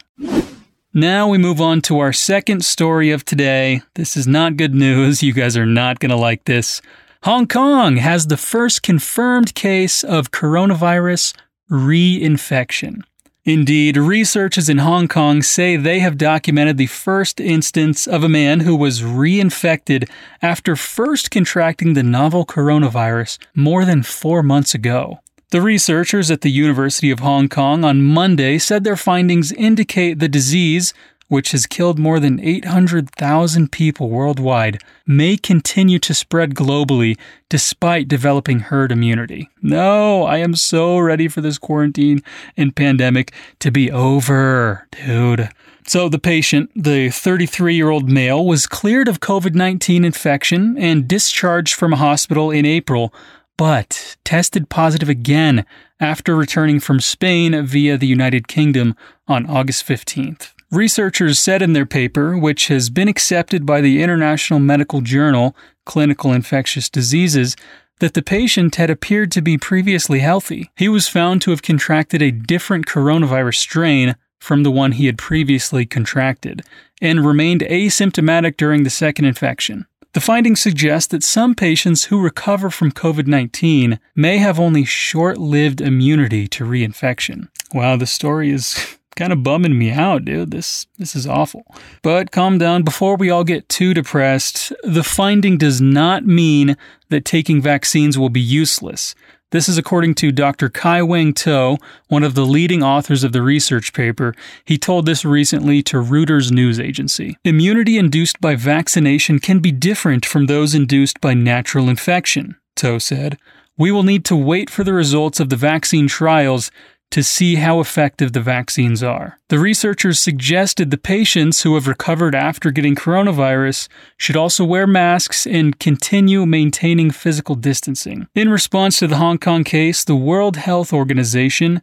Now 0.94 1.30
we 1.30 1.38
move 1.38 1.62
on 1.62 1.82
to 1.84 2.00
our 2.00 2.12
second 2.12 2.66
story 2.66 3.12
of 3.12 3.24
today. 3.24 3.82
This 3.94 4.18
is 4.18 4.28
not 4.28 4.58
good 4.58 4.76
news. 4.76 5.24
You 5.24 5.32
guys 5.32 5.56
are 5.56 5.66
not 5.66 6.00
going 6.00 6.10
to 6.10 6.18
like 6.18 6.44
this. 6.44 6.82
Hong 7.24 7.48
Kong 7.48 7.96
has 7.96 8.28
the 8.28 8.38
first 8.38 8.84
confirmed 8.84 9.56
case 9.56 10.04
of 10.04 10.32
coronavirus 10.32 11.34
reinfection. 11.72 13.04
Indeed, 13.46 13.96
researchers 13.96 14.70
in 14.70 14.80
Hong 14.80 15.08
Kong 15.08 15.44
say 15.44 15.76
they 15.76 16.00
have 16.00 16.18
documented 16.18 16.78
the 16.78 16.88
first 16.88 17.40
instance 17.40 18.08
of 18.08 18.24
a 18.24 18.30
man 18.30 18.62
who 18.62 18.76
was 18.76 19.04
reinfected 19.04 20.10
after 20.42 20.76
first 20.76 21.30
contracting 21.30 21.94
the 21.94 22.02
novel 22.02 22.44
coronavirus 22.48 23.38
more 23.54 23.86
than 23.86 24.02
four 24.02 24.42
months 24.42 24.74
ago. 24.74 25.20
The 25.52 25.62
researchers 25.62 26.32
at 26.32 26.42
the 26.42 26.50
University 26.50 27.12
of 27.12 27.20
Hong 27.20 27.48
Kong 27.48 27.86
on 27.86 28.02
Monday 28.02 28.58
said 28.58 28.84
their 28.84 28.98
findings 28.98 29.52
indicate 29.52 30.18
the 30.18 30.28
disease 30.28 30.92
which 31.28 31.52
has 31.52 31.66
killed 31.66 31.98
more 31.98 32.20
than 32.20 32.40
800,000 32.40 33.72
people 33.72 34.10
worldwide, 34.10 34.82
may 35.06 35.38
continue 35.38 36.00
to 36.00 36.14
spread 36.14 36.56
globally 36.56 37.18
despite 37.50 38.08
developing 38.08 38.60
herd 38.60 38.92
immunity. 38.92 39.50
No, 39.62 40.24
I 40.24 40.38
am 40.38 40.56
so 40.56 40.98
ready 41.00 41.28
for 41.28 41.42
this 41.42 41.58
quarantine 41.58 42.22
and 42.56 42.76
pandemic 42.76 43.34
to 43.60 43.72
be 43.72 43.92
over, 43.92 44.88
dude. 44.92 45.50
So, 45.88 46.10
the 46.10 46.20
patient, 46.20 46.72
the 46.76 47.10
33 47.10 47.76
year 47.76 47.90
old 47.92 48.10
male, 48.10 48.44
was 48.44 48.66
cleared 48.66 49.08
of 49.08 49.20
COVID 49.20 49.54
19 49.54 50.04
infection 50.04 50.78
and 50.80 51.08
discharged 51.08 51.76
from 51.76 51.94
a 51.94 51.98
hospital 51.98 52.50
in 52.50 52.66
April 52.66 53.14
but 53.58 54.18
tested 54.24 54.70
positive 54.70 55.10
again 55.10 55.66
after 56.00 56.36
returning 56.36 56.80
from 56.80 57.00
Spain 57.00 57.66
via 57.66 57.98
the 57.98 58.08
United 58.08 58.48
Kingdom 58.48 58.96
on 59.28 59.46
August 59.46 59.88
15th. 59.88 60.55
Researchers 60.72 61.40
said 61.40 61.62
in 61.62 61.74
their 61.74 61.86
paper, 61.86 62.38
which 62.38 62.68
has 62.68 62.90
been 62.90 63.08
accepted 63.08 63.66
by 63.66 63.82
the 63.82 64.02
International 64.02 64.60
Medical 64.60 65.02
Journal 65.02 65.56
Clinical 65.86 66.32
Infectious 66.32 66.90
Diseases, 66.90 67.56
that 68.00 68.14
the 68.14 68.22
patient 68.22 68.76
had 68.76 68.90
appeared 68.90 69.32
to 69.32 69.42
be 69.42 69.58
previously 69.58 70.20
healthy. 70.20 70.70
He 70.76 70.90
was 70.90 71.08
found 71.08 71.42
to 71.44 71.52
have 71.52 71.62
contracted 71.62 72.22
a 72.22 72.32
different 72.32 72.88
coronavirus 72.88 73.56
strain 73.56 74.16
from 74.40 74.64
the 74.64 74.72
one 74.72 74.94
he 74.94 75.06
had 75.06 75.18
previously 75.18 75.86
contracted 75.86 76.62
and 77.02 77.26
remained 77.26 77.62
asymptomatic 77.62 78.58
during 78.58 78.84
the 78.84 78.90
second 78.90 79.26
infection. 79.26 79.86
The 80.14 80.22
findings 80.22 80.62
suggest 80.62 81.12
that 81.12 81.24
some 81.24 81.56
patients 81.56 82.06
who 82.06 82.22
recover 82.22 82.70
from 82.70 82.92
COVID 82.92 83.28
19 83.28 84.00
may 84.16 84.38
have 84.38 84.60
only 84.60 84.86
short 84.86 85.38
lived 85.38 85.82
immunity 85.82 86.48
to 86.50 86.64
reinfection. 86.64 87.50
Wow, 87.74 87.98
the 87.98 88.06
story 88.06 88.50
is 88.50 88.95
kind 89.16 89.32
of 89.32 89.44
bumming 89.44 89.78
me 89.78 89.92
out, 89.92 90.26
dude. 90.26 90.52
This 90.52 90.88
this 90.98 91.16
is 91.16 91.26
awful. 91.28 91.66
But 92.02 92.32
calm 92.32 92.58
down 92.58 92.84
before 92.84 93.16
we 93.16 93.30
all 93.30 93.44
get 93.44 93.70
too 93.70 93.94
depressed. 93.94 94.74
The 94.84 95.04
finding 95.04 95.58
does 95.58 95.82
not 95.82 96.26
mean 96.26 96.78
that 97.10 97.26
taking 97.26 97.62
vaccines 97.62 98.18
will 98.18 98.30
be 98.30 98.42
useless. 98.42 99.16
This 99.52 99.70
is 99.70 99.78
according 99.78 100.16
to 100.16 100.34
Dr. 100.34 100.70
Kai 100.70 101.02
Wang 101.02 101.34
To, 101.36 101.78
one 102.08 102.24
of 102.24 102.34
the 102.34 102.46
leading 102.46 102.84
authors 102.84 103.24
of 103.24 103.32
the 103.32 103.42
research 103.42 103.94
paper. 103.94 104.34
He 104.66 104.78
told 104.78 105.06
this 105.06 105.24
recently 105.24 105.82
to 105.84 105.98
Reuters 105.98 106.52
news 106.52 106.80
agency. 106.80 107.38
Immunity 107.46 107.98
induced 107.98 108.42
by 108.42 108.56
vaccination 108.56 109.40
can 109.40 109.60
be 109.60 109.72
different 109.72 110.26
from 110.26 110.48
those 110.48 110.76
induced 110.76 111.22
by 111.22 111.36
natural 111.36 111.88
infection, 111.88 112.58
To 112.78 113.00
said. 113.00 113.38
We 113.78 113.92
will 113.92 114.04
need 114.04 114.26
to 114.26 114.36
wait 114.36 114.70
for 114.70 114.84
the 114.84 114.94
results 114.94 115.40
of 115.40 115.50
the 115.50 115.56
vaccine 115.56 116.08
trials 116.08 116.72
to 117.12 117.24
see 117.24 117.56
how 117.56 117.80
effective 117.80 118.34
the 118.34 118.42
vaccines 118.42 119.02
are. 119.02 119.40
The 119.50 119.60
researchers 119.60 120.20
suggested 120.20 120.92
the 120.92 120.98
patients 120.98 121.62
who 121.62 121.76
have 121.76 121.88
recovered 121.88 122.36
after 122.36 122.72
getting 122.72 122.96
coronavirus 122.96 123.88
should 124.18 124.36
also 124.36 124.66
wear 124.66 124.86
masks 124.86 125.46
and 125.46 125.80
continue 125.80 126.46
maintaining 126.46 127.12
physical 127.12 127.56
distancing. 127.56 128.28
In 128.36 128.50
response 128.50 129.00
to 129.00 129.08
the 129.08 129.18
Hong 129.18 129.38
Kong 129.38 129.64
case, 129.64 130.04
the 130.04 130.16
World 130.16 130.58
Health 130.58 130.92
Organization 130.92 131.82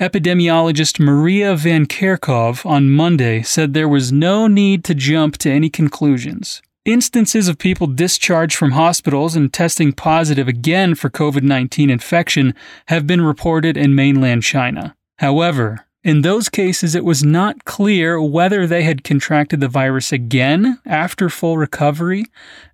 epidemiologist 0.00 0.98
Maria 0.98 1.54
Van 1.54 1.86
Kerkhove 1.86 2.66
on 2.66 2.90
Monday 2.90 3.42
said 3.42 3.74
there 3.74 3.88
was 3.88 4.10
no 4.10 4.46
need 4.46 4.84
to 4.84 4.94
jump 4.94 5.38
to 5.38 5.50
any 5.50 5.70
conclusions. 5.70 6.62
Instances 6.84 7.46
of 7.46 7.58
people 7.58 7.86
discharged 7.86 8.56
from 8.56 8.72
hospitals 8.72 9.36
and 9.36 9.52
testing 9.52 9.92
positive 9.92 10.48
again 10.48 10.96
for 10.96 11.08
COVID 11.08 11.42
19 11.42 11.90
infection 11.90 12.56
have 12.88 13.06
been 13.06 13.20
reported 13.20 13.76
in 13.76 13.94
mainland 13.94 14.42
China. 14.42 14.96
However, 15.18 15.86
in 16.02 16.22
those 16.22 16.48
cases, 16.48 16.96
it 16.96 17.04
was 17.04 17.22
not 17.22 17.64
clear 17.64 18.20
whether 18.20 18.66
they 18.66 18.82
had 18.82 19.04
contracted 19.04 19.60
the 19.60 19.68
virus 19.68 20.10
again 20.10 20.80
after 20.84 21.28
full 21.28 21.56
recovery, 21.56 22.24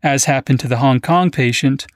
as 0.02 0.24
happened 0.24 0.60
to 0.60 0.68
the 0.68 0.78
Hong 0.78 1.00
Kong 1.00 1.30
patient, 1.30 1.86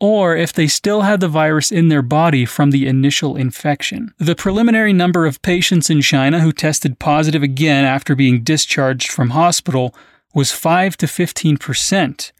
or 0.00 0.34
if 0.34 0.52
they 0.52 0.66
still 0.66 1.02
had 1.02 1.20
the 1.20 1.28
virus 1.28 1.70
in 1.70 1.86
their 1.86 2.02
body 2.02 2.44
from 2.44 2.72
the 2.72 2.88
initial 2.88 3.36
infection. 3.36 4.12
The 4.18 4.34
preliminary 4.34 4.92
number 4.92 5.24
of 5.24 5.40
patients 5.40 5.88
in 5.88 6.00
China 6.00 6.40
who 6.40 6.50
tested 6.50 6.98
positive 6.98 7.44
again 7.44 7.84
after 7.84 8.16
being 8.16 8.42
discharged 8.42 9.12
from 9.12 9.30
hospital 9.30 9.94
was 10.34 10.52
5 10.52 10.96
to 10.98 11.06
15 11.06 11.56
percent. 11.56 12.32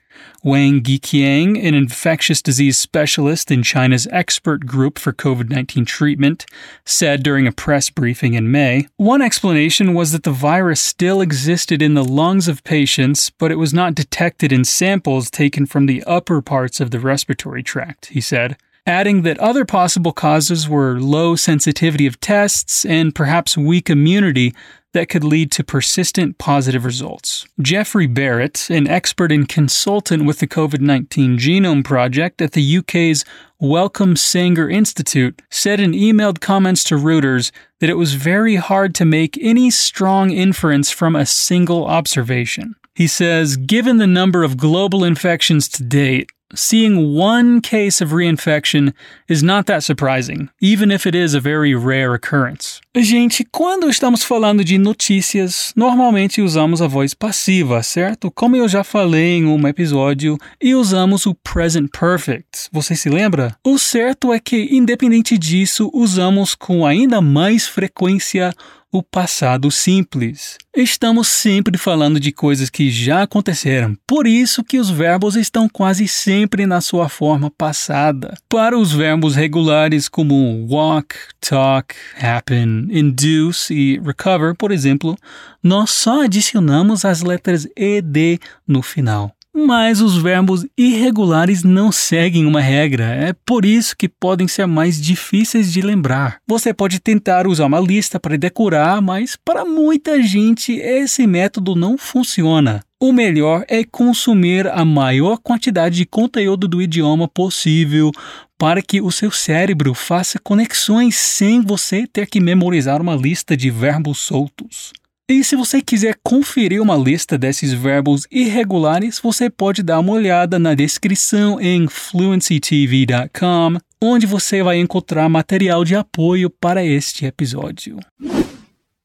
Wang 0.42 0.82
Guiqiang, 0.82 1.56
an 1.56 1.74
infectious 1.74 2.42
disease 2.42 2.76
specialist 2.76 3.50
in 3.50 3.62
China's 3.62 4.06
expert 4.12 4.66
group 4.66 4.98
for 4.98 5.12
COVID 5.12 5.48
19 5.50 5.84
treatment, 5.84 6.46
said 6.84 7.22
during 7.22 7.46
a 7.46 7.52
press 7.52 7.90
briefing 7.90 8.34
in 8.34 8.50
May. 8.50 8.86
One 8.96 9.22
explanation 9.22 9.94
was 9.94 10.12
that 10.12 10.22
the 10.22 10.30
virus 10.30 10.80
still 10.80 11.20
existed 11.20 11.80
in 11.80 11.94
the 11.94 12.04
lungs 12.04 12.46
of 12.46 12.64
patients, 12.64 13.30
but 13.30 13.50
it 13.50 13.56
was 13.56 13.72
not 13.72 13.94
detected 13.94 14.52
in 14.52 14.64
samples 14.64 15.30
taken 15.30 15.66
from 15.66 15.86
the 15.86 16.04
upper 16.04 16.42
parts 16.42 16.80
of 16.80 16.90
the 16.90 17.00
respiratory 17.00 17.62
tract, 17.62 18.06
he 18.06 18.20
said 18.20 18.56
adding 18.86 19.22
that 19.22 19.38
other 19.38 19.64
possible 19.64 20.12
causes 20.12 20.68
were 20.68 21.00
low 21.00 21.34
sensitivity 21.36 22.06
of 22.06 22.20
tests 22.20 22.84
and 22.84 23.14
perhaps 23.14 23.56
weak 23.56 23.88
immunity 23.88 24.54
that 24.94 25.10
could 25.10 25.22
lead 25.22 25.52
to 25.52 25.62
persistent 25.62 26.38
positive 26.38 26.84
results. 26.84 27.46
Jeffrey 27.60 28.06
Barrett, 28.06 28.70
an 28.70 28.88
expert 28.88 29.30
and 29.30 29.46
consultant 29.46 30.24
with 30.24 30.38
the 30.38 30.46
COVID 30.46 30.80
19 30.80 31.36
Genome 31.36 31.84
Project 31.84 32.40
at 32.40 32.52
the 32.52 32.78
UK's 32.78 33.24
Wellcome 33.60 34.16
Sanger 34.16 34.70
Institute, 34.70 35.42
said 35.50 35.80
in 35.80 35.92
emailed 35.92 36.40
comments 36.40 36.82
to 36.84 36.94
Reuters 36.94 37.50
that 37.80 37.90
it 37.90 37.98
was 37.98 38.14
very 38.14 38.56
hard 38.56 38.94
to 38.94 39.04
make 39.04 39.36
any 39.42 39.70
strong 39.70 40.30
inference 40.30 40.90
from 40.90 41.14
a 41.14 41.26
single 41.26 41.84
observation. 41.84 42.74
He 42.94 43.08
says, 43.08 43.56
given 43.56 43.96
the 43.96 44.06
number 44.06 44.44
of 44.44 44.56
global 44.56 45.02
infections 45.02 45.68
to 45.70 45.82
date, 45.82 46.30
seeing 46.54 47.14
one 47.14 47.60
case 47.60 48.00
of 48.00 48.12
reinfection 48.12 48.92
is 49.28 49.42
not 49.42 49.66
that 49.66 49.82
surprising, 49.82 50.48
even 50.60 50.90
if 50.90 51.06
it 51.06 51.14
is 51.14 51.34
a 51.34 51.40
very 51.40 51.74
rare 51.74 52.14
occurrence. 52.14 52.80
Gente, 52.96 53.44
quando 53.44 53.88
estamos 53.88 54.22
falando 54.22 54.64
de 54.64 54.78
notícias, 54.78 55.72
normalmente 55.74 56.40
usamos 56.40 56.80
a 56.80 56.86
voz 56.86 57.12
passiva, 57.14 57.82
certo? 57.82 58.30
Como 58.30 58.56
eu 58.56 58.68
já 58.68 58.84
falei 58.84 59.38
em 59.38 59.46
um 59.46 59.66
episódio, 59.66 60.38
e 60.62 60.74
usamos 60.74 61.26
o 61.26 61.34
present 61.34 61.90
perfect. 61.90 62.68
Você 62.72 62.94
se 62.94 63.08
lembra? 63.08 63.56
O 63.64 63.78
certo 63.78 64.32
é 64.32 64.38
que, 64.38 64.68
independente 64.70 65.36
disso, 65.36 65.90
usamos 65.92 66.54
com 66.54 66.86
ainda 66.86 67.20
mais 67.20 67.66
frequência 67.66 68.54
o 68.94 69.02
passado 69.02 69.72
simples. 69.72 70.56
Estamos 70.72 71.26
sempre 71.26 71.76
falando 71.76 72.20
de 72.20 72.30
coisas 72.30 72.70
que 72.70 72.90
já 72.90 73.22
aconteceram, 73.22 73.96
por 74.06 74.24
isso 74.24 74.62
que 74.62 74.78
os 74.78 74.88
verbos 74.88 75.34
estão 75.34 75.68
quase 75.68 76.06
sempre 76.06 76.64
na 76.64 76.80
sua 76.80 77.08
forma 77.08 77.50
passada. 77.50 78.34
Para 78.48 78.78
os 78.78 78.92
verbos 78.92 79.34
regulares 79.34 80.08
como 80.08 80.64
walk, 80.70 81.16
talk, 81.40 81.92
happen, 82.20 82.86
induce 82.88 83.74
e 83.74 83.98
recover, 83.98 84.54
por 84.56 84.70
exemplo, 84.70 85.16
nós 85.60 85.90
só 85.90 86.22
adicionamos 86.22 87.04
as 87.04 87.20
letras 87.20 87.66
ed 87.76 88.38
no 88.64 88.80
final. 88.80 89.33
Mas 89.56 90.00
os 90.00 90.16
verbos 90.16 90.66
irregulares 90.76 91.62
não 91.62 91.92
seguem 91.92 92.44
uma 92.44 92.60
regra, 92.60 93.04
é 93.04 93.32
por 93.46 93.64
isso 93.64 93.96
que 93.96 94.08
podem 94.08 94.48
ser 94.48 94.66
mais 94.66 95.00
difíceis 95.00 95.72
de 95.72 95.80
lembrar. 95.80 96.38
Você 96.44 96.74
pode 96.74 96.98
tentar 96.98 97.46
usar 97.46 97.66
uma 97.66 97.78
lista 97.78 98.18
para 98.18 98.36
decorar, 98.36 99.00
mas 99.00 99.36
para 99.36 99.64
muita 99.64 100.20
gente 100.20 100.72
esse 100.72 101.24
método 101.24 101.76
não 101.76 101.96
funciona. 101.96 102.82
O 103.00 103.12
melhor 103.12 103.64
é 103.68 103.84
consumir 103.84 104.66
a 104.66 104.84
maior 104.84 105.38
quantidade 105.38 105.96
de 105.98 106.06
conteúdo 106.06 106.66
do 106.66 106.82
idioma 106.82 107.28
possível 107.28 108.10
para 108.58 108.82
que 108.82 109.00
o 109.00 109.12
seu 109.12 109.30
cérebro 109.30 109.94
faça 109.94 110.38
conexões 110.42 111.14
sem 111.14 111.60
você 111.60 112.06
ter 112.06 112.26
que 112.26 112.40
memorizar 112.40 113.00
uma 113.00 113.14
lista 113.14 113.56
de 113.56 113.70
verbos 113.70 114.18
soltos. 114.18 114.92
E 115.26 115.42
se 115.42 115.56
você 115.56 115.80
quiser 115.80 116.18
conferir 116.22 116.82
uma 116.82 116.96
lista 116.96 117.38
desses 117.38 117.72
verbos 117.72 118.26
irregulares, 118.30 119.18
você 119.18 119.48
pode 119.48 119.82
dar 119.82 119.98
uma 120.00 120.12
olhada 120.12 120.58
na 120.58 120.74
descrição 120.74 121.58
em 121.58 121.88
fluencytv.com, 121.88 123.78
onde 124.02 124.26
você 124.26 124.62
vai 124.62 124.76
encontrar 124.76 125.26
material 125.30 125.82
de 125.82 125.96
apoio 125.96 126.50
para 126.50 126.84
este 126.84 127.24
episódio. 127.24 127.98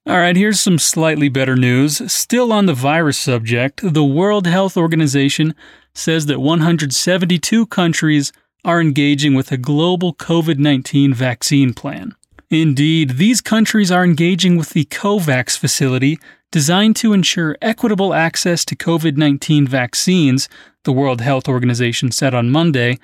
Alright, 0.05 0.37
here's 0.37 0.59
some 0.59 0.77
slightly 0.77 1.29
better 1.29 1.55
news. 1.55 2.01
Still 2.11 2.51
on 2.51 2.65
the 2.65 2.73
virus 2.73 3.15
subject, 3.15 3.81
the 3.81 4.03
World 4.03 4.45
Health 4.45 4.75
Organization 4.75 5.53
says 5.93 6.25
that 6.25 6.41
172 6.41 7.65
countries 7.67 8.33
are 8.65 8.81
engaging 8.81 9.37
with 9.37 9.53
a 9.53 9.57
global 9.57 10.13
COVID 10.13 10.57
19 10.57 11.13
vaccine 11.13 11.73
plan. 11.73 12.13
Indeed, 12.49 13.11
these 13.11 13.41
countries 13.41 13.91
are 13.91 14.03
engaging 14.03 14.57
with 14.57 14.71
the 14.71 14.85
COVAX 14.85 15.55
facility 15.55 16.19
designed 16.51 16.95
to 16.95 17.13
ensure 17.13 17.55
equitable 17.61 18.11
access 18.13 18.65
to 18.65 18.75
COVID 18.75 19.17
19 19.17 19.67
vaccines, 19.67 20.49
the 20.83 20.91
World 20.91 21.21
Health 21.21 21.47
Organization 21.47 22.11
said 22.11 22.33
on 22.33 22.49
Monday. 22.49 22.97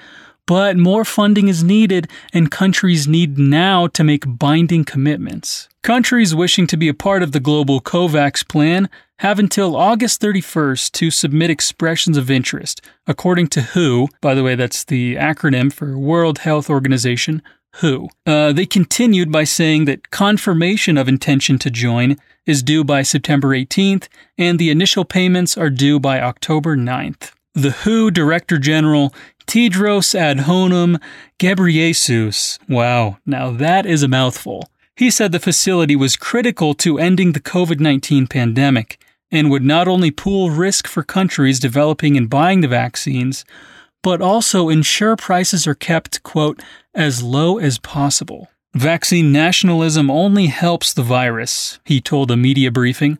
But 0.47 0.77
more 0.77 1.05
funding 1.05 1.47
is 1.47 1.63
needed, 1.63 2.07
and 2.33 2.51
countries 2.51 3.07
need 3.07 3.37
now 3.37 3.87
to 3.87 4.03
make 4.03 4.23
binding 4.27 4.83
commitments. 4.83 5.69
Countries 5.83 6.35
wishing 6.35 6.65
to 6.67 6.77
be 6.77 6.87
a 6.87 6.93
part 6.93 7.21
of 7.21 7.31
the 7.31 7.39
global 7.39 7.81
COVAX 7.81 8.47
plan 8.47 8.89
have 9.19 9.39
until 9.39 9.75
August 9.75 10.21
31st 10.21 10.91
to 10.91 11.11
submit 11.11 11.49
expressions 11.49 12.17
of 12.17 12.29
interest, 12.29 12.81
according 13.07 13.47
to 13.47 13.61
WHO. 13.61 14.07
By 14.21 14.33
the 14.33 14.43
way, 14.43 14.55
that's 14.55 14.83
the 14.83 15.15
acronym 15.15 15.71
for 15.71 15.97
World 15.97 16.39
Health 16.39 16.69
Organization, 16.69 17.41
WHO. 17.79 18.09
Uh, 18.25 18.53
they 18.53 18.65
continued 18.65 19.31
by 19.31 19.43
saying 19.43 19.85
that 19.85 20.11
confirmation 20.11 20.97
of 20.97 21.07
intention 21.07 21.59
to 21.59 21.69
join 21.69 22.17
is 22.45 22.63
due 22.63 22.83
by 22.83 23.01
September 23.01 23.49
18th, 23.49 24.07
and 24.37 24.59
the 24.59 24.69
initial 24.69 25.03
payments 25.03 25.57
are 25.57 25.69
due 25.69 25.99
by 25.99 26.21
October 26.21 26.77
9th. 26.77 27.31
The 27.53 27.71
WHO 27.71 28.11
Director 28.11 28.57
General 28.59 29.13
Tedros 29.47 30.13
Adhanom 30.13 31.01
Ghebreyesus. 31.39 32.59
Wow, 32.69 33.17
now 33.25 33.51
that 33.51 33.85
is 33.85 34.03
a 34.03 34.07
mouthful. 34.07 34.69
He 34.95 35.11
said 35.11 35.31
the 35.31 35.39
facility 35.39 35.95
was 35.95 36.15
critical 36.15 36.73
to 36.75 36.97
ending 36.97 37.33
the 37.33 37.41
COVID 37.41 37.79
19 37.79 38.27
pandemic 38.27 38.99
and 39.31 39.51
would 39.51 39.63
not 39.63 39.87
only 39.87 40.11
pool 40.11 40.49
risk 40.51 40.87
for 40.87 41.03
countries 41.03 41.59
developing 41.59 42.15
and 42.15 42.29
buying 42.29 42.61
the 42.61 42.67
vaccines, 42.67 43.43
but 44.05 44.21
also 44.21 44.69
ensure 44.69 45.15
prices 45.15 45.65
are 45.65 45.73
kept, 45.73 46.21
quote, 46.21 46.61
as 46.93 47.23
low 47.23 47.57
as 47.57 47.79
possible. 47.79 48.49
Vaccine 48.75 49.31
nationalism 49.31 50.11
only 50.11 50.45
helps 50.45 50.93
the 50.93 51.01
virus, 51.01 51.79
he 51.83 51.99
told 51.99 52.29
a 52.29 52.37
media 52.37 52.69
briefing. 52.69 53.17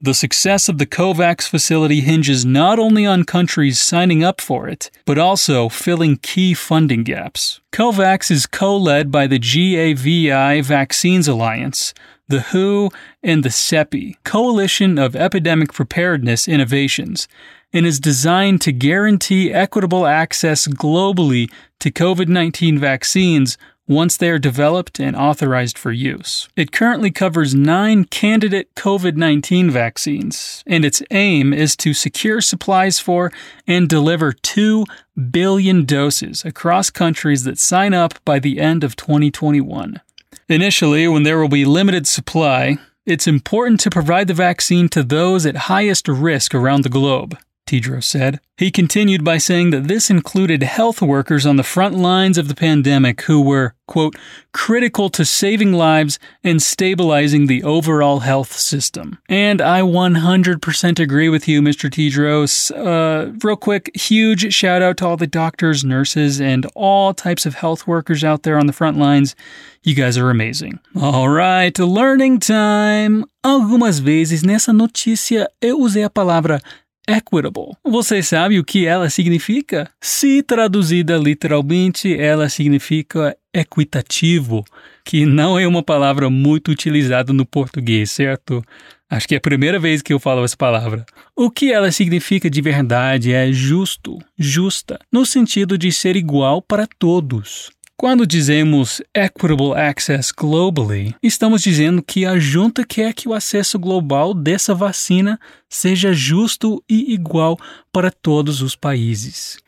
The 0.00 0.14
success 0.14 0.68
of 0.68 0.78
the 0.78 0.86
COVAX 0.86 1.48
facility 1.48 2.02
hinges 2.02 2.44
not 2.44 2.78
only 2.78 3.04
on 3.04 3.24
countries 3.24 3.80
signing 3.80 4.22
up 4.22 4.40
for 4.40 4.68
it, 4.68 4.92
but 5.04 5.18
also 5.18 5.68
filling 5.68 6.18
key 6.18 6.54
funding 6.54 7.02
gaps. 7.02 7.60
COVAX 7.72 8.30
is 8.30 8.46
co 8.46 8.76
led 8.76 9.10
by 9.10 9.26
the 9.26 9.40
GAVI 9.40 10.62
Vaccines 10.62 11.26
Alliance, 11.26 11.92
the 12.28 12.40
WHO, 12.40 12.90
and 13.22 13.42
the 13.42 13.48
CEPI, 13.48 14.16
Coalition 14.24 14.98
of 14.98 15.16
Epidemic 15.16 15.72
Preparedness 15.72 16.46
Innovations, 16.46 17.26
and 17.72 17.86
is 17.86 18.00
designed 18.00 18.60
to 18.62 18.72
guarantee 18.72 19.52
equitable 19.52 20.06
access 20.06 20.66
globally 20.66 21.50
to 21.80 21.90
COVID 21.90 22.28
19 22.28 22.78
vaccines 22.78 23.58
once 23.88 24.18
they 24.18 24.28
are 24.28 24.38
developed 24.38 25.00
and 25.00 25.16
authorized 25.16 25.78
for 25.78 25.90
use. 25.90 26.48
It 26.54 26.72
currently 26.72 27.10
covers 27.10 27.54
nine 27.54 28.04
candidate 28.04 28.74
COVID 28.74 29.16
19 29.16 29.70
vaccines, 29.70 30.62
and 30.66 30.84
its 30.84 31.02
aim 31.10 31.54
is 31.54 31.74
to 31.76 31.94
secure 31.94 32.40
supplies 32.40 32.98
for 32.98 33.32
and 33.66 33.88
deliver 33.88 34.32
2 34.32 34.84
billion 35.30 35.84
doses 35.86 36.44
across 36.44 36.90
countries 36.90 37.44
that 37.44 37.58
sign 37.58 37.94
up 37.94 38.22
by 38.24 38.38
the 38.38 38.60
end 38.60 38.84
of 38.84 38.94
2021. 38.94 40.00
Initially, 40.50 41.06
when 41.06 41.24
there 41.24 41.38
will 41.38 41.50
be 41.50 41.66
limited 41.66 42.06
supply, 42.06 42.78
it's 43.04 43.26
important 43.26 43.80
to 43.80 43.90
provide 43.90 44.28
the 44.28 44.34
vaccine 44.34 44.88
to 44.88 45.02
those 45.02 45.44
at 45.44 45.68
highest 45.68 46.08
risk 46.08 46.54
around 46.54 46.84
the 46.84 46.88
globe. 46.88 47.36
Tedros 47.68 48.04
said. 48.04 48.40
He 48.56 48.70
continued 48.70 49.22
by 49.22 49.38
saying 49.38 49.70
that 49.70 49.86
this 49.86 50.10
included 50.10 50.62
health 50.62 51.00
workers 51.02 51.46
on 51.46 51.56
the 51.56 51.62
front 51.62 51.94
lines 51.94 52.38
of 52.38 52.48
the 52.48 52.54
pandemic 52.54 53.20
who 53.22 53.40
were, 53.40 53.74
quote, 53.86 54.16
critical 54.52 55.10
to 55.10 55.24
saving 55.24 55.74
lives 55.74 56.18
and 56.42 56.60
stabilizing 56.60 57.46
the 57.46 57.62
overall 57.62 58.20
health 58.20 58.52
system. 58.52 59.18
And 59.28 59.60
I 59.60 59.82
100% 59.82 60.98
agree 60.98 61.28
with 61.28 61.46
you, 61.46 61.62
Mr. 61.62 61.88
Tedros. 61.88 62.72
Uh, 62.74 63.32
real 63.44 63.54
quick, 63.54 63.90
huge 63.94 64.52
shout 64.52 64.82
out 64.82 64.96
to 64.96 65.06
all 65.06 65.16
the 65.16 65.28
doctors, 65.28 65.84
nurses, 65.84 66.40
and 66.40 66.66
all 66.74 67.14
types 67.14 67.46
of 67.46 67.54
health 67.54 67.86
workers 67.86 68.24
out 68.24 68.42
there 68.42 68.58
on 68.58 68.66
the 68.66 68.72
front 68.72 68.96
lines. 68.96 69.36
You 69.84 69.94
guys 69.94 70.18
are 70.18 70.30
amazing. 70.30 70.80
All 71.00 71.28
right, 71.28 71.78
learning 71.78 72.40
time. 72.40 73.24
Algumas 73.44 74.00
vezes 74.00 74.42
nessa 74.42 74.72
notícia 74.72 75.48
eu 75.62 75.80
usei 75.80 76.02
a 76.02 76.10
palavra 76.10 76.60
equitable. 77.08 77.74
Você 77.82 78.22
sabe 78.22 78.58
o 78.58 78.64
que 78.64 78.86
ela 78.86 79.08
significa? 79.08 79.90
Se 80.00 80.42
traduzida 80.42 81.16
literalmente, 81.16 82.14
ela 82.14 82.48
significa 82.48 83.34
equitativo, 83.52 84.62
que 85.04 85.24
não 85.24 85.58
é 85.58 85.66
uma 85.66 85.82
palavra 85.82 86.28
muito 86.28 86.70
utilizada 86.70 87.32
no 87.32 87.46
português, 87.46 88.10
certo? 88.10 88.62
Acho 89.10 89.26
que 89.26 89.34
é 89.34 89.38
a 89.38 89.40
primeira 89.40 89.78
vez 89.78 90.02
que 90.02 90.12
eu 90.12 90.20
falo 90.20 90.44
essa 90.44 90.56
palavra. 90.56 91.06
O 91.34 91.50
que 91.50 91.72
ela 91.72 91.90
significa 91.90 92.50
de 92.50 92.60
verdade 92.60 93.32
é 93.32 93.50
justo, 93.50 94.18
justa, 94.38 94.98
no 95.10 95.24
sentido 95.24 95.78
de 95.78 95.90
ser 95.90 96.14
igual 96.14 96.60
para 96.60 96.86
todos. 96.98 97.70
Quando 98.00 98.24
dizemos 98.24 99.02
equitable 99.12 99.74
access 99.74 100.30
globally, 100.30 101.16
estamos 101.20 101.62
dizendo 101.62 102.00
que 102.00 102.24
a 102.24 102.38
junta 102.38 102.84
quer 102.86 103.12
que 103.12 103.28
o 103.28 103.34
acesso 103.34 103.76
global 103.76 104.32
dessa 104.32 104.72
vacina 104.72 105.36
seja 105.68 106.12
justo 106.12 106.80
e 106.88 107.12
igual 107.12 107.58
para 107.92 108.12
todos 108.12 108.62
os 108.62 108.76
países. 108.76 109.58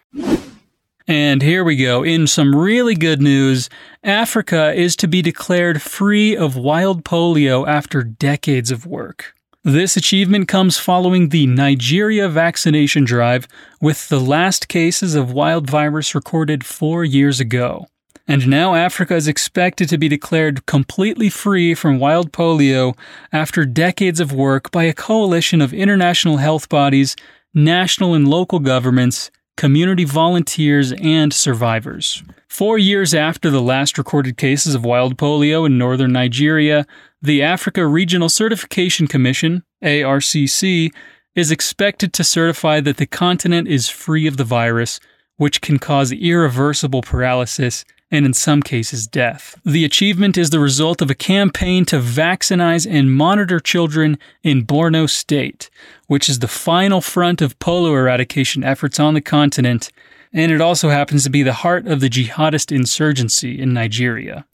And 1.08 1.42
here 1.42 1.64
we 1.64 1.74
go. 1.74 2.04
In 2.04 2.28
some 2.28 2.56
really 2.56 2.94
good 2.94 3.20
news, 3.20 3.68
Africa 4.04 4.72
is 4.76 4.94
to 4.94 5.08
be 5.08 5.22
declared 5.22 5.82
free 5.82 6.36
of 6.36 6.56
wild 6.56 7.02
polio 7.02 7.66
after 7.66 8.04
decades 8.04 8.70
of 8.70 8.86
work. 8.86 9.34
This 9.64 9.96
achievement 9.96 10.46
comes 10.46 10.78
following 10.78 11.30
the 11.30 11.48
Nigeria 11.48 12.28
vaccination 12.28 13.02
drive, 13.02 13.48
with 13.80 14.08
the 14.08 14.20
last 14.20 14.68
cases 14.68 15.16
of 15.16 15.32
wild 15.32 15.68
virus 15.68 16.14
recorded 16.14 16.64
four 16.64 17.04
years 17.04 17.40
ago. 17.40 17.88
And 18.30 18.46
now 18.46 18.76
Africa 18.76 19.16
is 19.16 19.26
expected 19.26 19.88
to 19.88 19.98
be 19.98 20.06
declared 20.06 20.64
completely 20.66 21.28
free 21.28 21.74
from 21.74 21.98
wild 21.98 22.30
polio 22.30 22.96
after 23.32 23.66
decades 23.66 24.20
of 24.20 24.32
work 24.32 24.70
by 24.70 24.84
a 24.84 24.92
coalition 24.92 25.60
of 25.60 25.74
international 25.74 26.36
health 26.36 26.68
bodies, 26.68 27.16
national 27.54 28.14
and 28.14 28.28
local 28.28 28.60
governments, 28.60 29.32
community 29.56 30.04
volunteers, 30.04 30.92
and 30.92 31.32
survivors. 31.32 32.22
Four 32.46 32.78
years 32.78 33.14
after 33.14 33.50
the 33.50 33.60
last 33.60 33.98
recorded 33.98 34.36
cases 34.36 34.76
of 34.76 34.84
wild 34.84 35.16
polio 35.16 35.66
in 35.66 35.76
northern 35.76 36.12
Nigeria, 36.12 36.86
the 37.20 37.42
Africa 37.42 37.84
Regional 37.84 38.28
Certification 38.28 39.08
Commission, 39.08 39.64
ARCC, 39.82 40.92
is 41.34 41.50
expected 41.50 42.12
to 42.12 42.22
certify 42.22 42.78
that 42.78 42.96
the 42.98 43.06
continent 43.06 43.66
is 43.66 43.88
free 43.88 44.28
of 44.28 44.36
the 44.36 44.44
virus, 44.44 45.00
which 45.36 45.60
can 45.60 45.80
cause 45.80 46.12
irreversible 46.12 47.02
paralysis 47.02 47.84
and 48.10 48.26
in 48.26 48.32
some 48.32 48.62
cases 48.62 49.06
death. 49.06 49.58
The 49.64 49.84
achievement 49.84 50.36
is 50.36 50.50
the 50.50 50.58
result 50.58 51.00
of 51.00 51.10
a 51.10 51.14
campaign 51.14 51.84
to 51.86 52.00
vaccinize 52.00 52.90
and 52.90 53.14
monitor 53.14 53.60
children 53.60 54.18
in 54.42 54.66
Borno 54.66 55.08
State, 55.08 55.70
which 56.06 56.28
is 56.28 56.40
the 56.40 56.48
final 56.48 57.00
front 57.00 57.40
of 57.40 57.58
polio 57.58 57.96
eradication 57.96 58.64
efforts 58.64 58.98
on 58.98 59.14
the 59.14 59.20
continent, 59.20 59.90
and 60.32 60.52
it 60.52 60.60
also 60.60 60.90
happens 60.90 61.24
to 61.24 61.30
be 61.30 61.42
the 61.42 61.52
heart 61.52 61.86
of 61.86 62.00
the 62.00 62.10
jihadist 62.10 62.74
insurgency 62.74 63.60
in 63.60 63.72
Nigeria. 63.72 64.44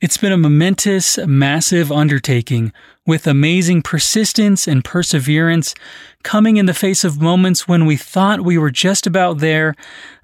It's 0.00 0.16
been 0.16 0.32
a 0.32 0.38
momentous, 0.38 1.18
massive 1.26 1.92
undertaking 1.92 2.72
with 3.06 3.26
amazing 3.26 3.82
persistence 3.82 4.66
and 4.66 4.82
perseverance, 4.82 5.74
coming 6.22 6.56
in 6.56 6.64
the 6.64 6.72
face 6.72 7.04
of 7.04 7.20
moments 7.20 7.68
when 7.68 7.84
we 7.84 7.96
thought 7.96 8.40
we 8.40 8.56
were 8.56 8.70
just 8.70 9.06
about 9.06 9.38
there, 9.38 9.74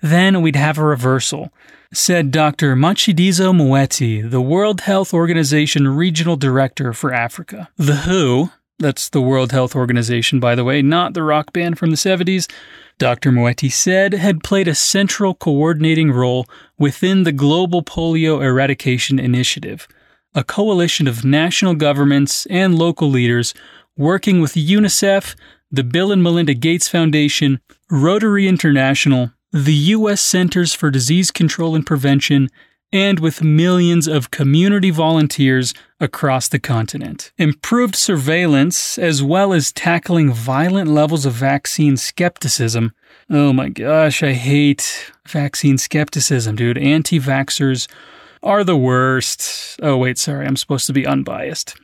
then 0.01 0.41
we'd 0.41 0.57
have 0.57 0.79
a 0.79 0.85
reversal 0.85 1.53
said 1.93 2.31
Dr. 2.31 2.75
Matshidiso 2.75 3.55
Moeti, 3.55 4.29
the 4.29 4.41
World 4.41 4.83
Health 4.83 5.15
Organization 5.15 5.89
Regional 5.89 6.37
Director 6.37 6.93
for 6.93 7.13
Africa. 7.13 7.69
The 7.77 7.97
WHO, 7.97 8.51
that's 8.79 9.09
the 9.09 9.21
World 9.21 9.53
Health 9.53 9.75
Organization, 9.75 10.41
by 10.41 10.55
the 10.55 10.65
way, 10.65 10.83
not 10.83 11.15
the 11.15 11.23
rock 11.23 11.53
band 11.53 11.79
from 11.79 11.91
the 11.91 11.97
70s, 11.97 12.51
Dr. 12.99 13.31
Moeti 13.31 13.71
said 13.71 14.15
had 14.15 14.43
played 14.43 14.69
a 14.69 14.75
central 14.75 15.35
coordinating 15.35 16.11
role 16.13 16.47
within 16.79 17.25
the 17.25 17.33
Global 17.33 17.83
Polio 17.83 18.43
Eradication 18.43 19.19
Initiative, 19.19 19.87
a 20.35 20.43
coalition 20.43 21.07
of 21.07 21.25
national 21.25 21.75
governments 21.75 22.47
and 22.47 22.79
local 22.79 23.09
leaders 23.09 23.55
working 23.97 24.41
with 24.41 24.55
UNICEF, 24.55 25.35
the 25.71 25.85
Bill 25.85 26.13
and 26.13 26.23
Melinda 26.23 26.55
Gates 26.55 26.89
Foundation, 26.89 27.61
Rotary 27.91 28.47
International, 28.49 29.33
the 29.65 29.75
U.S. 29.75 30.21
Centers 30.21 30.75
for 30.75 30.91
Disease 30.91 31.31
Control 31.31 31.75
and 31.75 31.87
Prevention, 31.87 32.51
and 32.93 33.19
with 33.21 33.43
millions 33.43 34.07
of 34.07 34.31
community 34.31 34.91
volunteers 34.91 35.73
across 35.99 36.49
the 36.49 36.59
continent. 36.59 37.33
Improved 37.39 37.95
surveillance, 37.95 38.99
as 38.99 39.23
well 39.23 39.53
as 39.53 39.73
tackling 39.73 40.33
violent 40.33 40.91
levels 40.91 41.25
of 41.25 41.33
vaccine 41.33 41.97
skepticism. 41.97 42.93
Oh 43.31 43.53
my 43.53 43.71
gosh, 43.71 44.23
I 44.23 44.35
hate 44.35 45.13
vaccine 45.27 45.79
skepticism, 45.79 46.57
dude. 46.57 46.79
Anti 46.79 47.19
vaxxers 47.19 47.89
are 48.43 48.63
the 48.63 48.77
worst. 48.77 49.81
Oh, 49.83 49.97
wait, 49.97 50.19
sorry, 50.19 50.47
I'm 50.47 50.57
supposed 50.57 50.87
to 50.87 50.93
be 50.93 51.07
unbiased. 51.07 51.75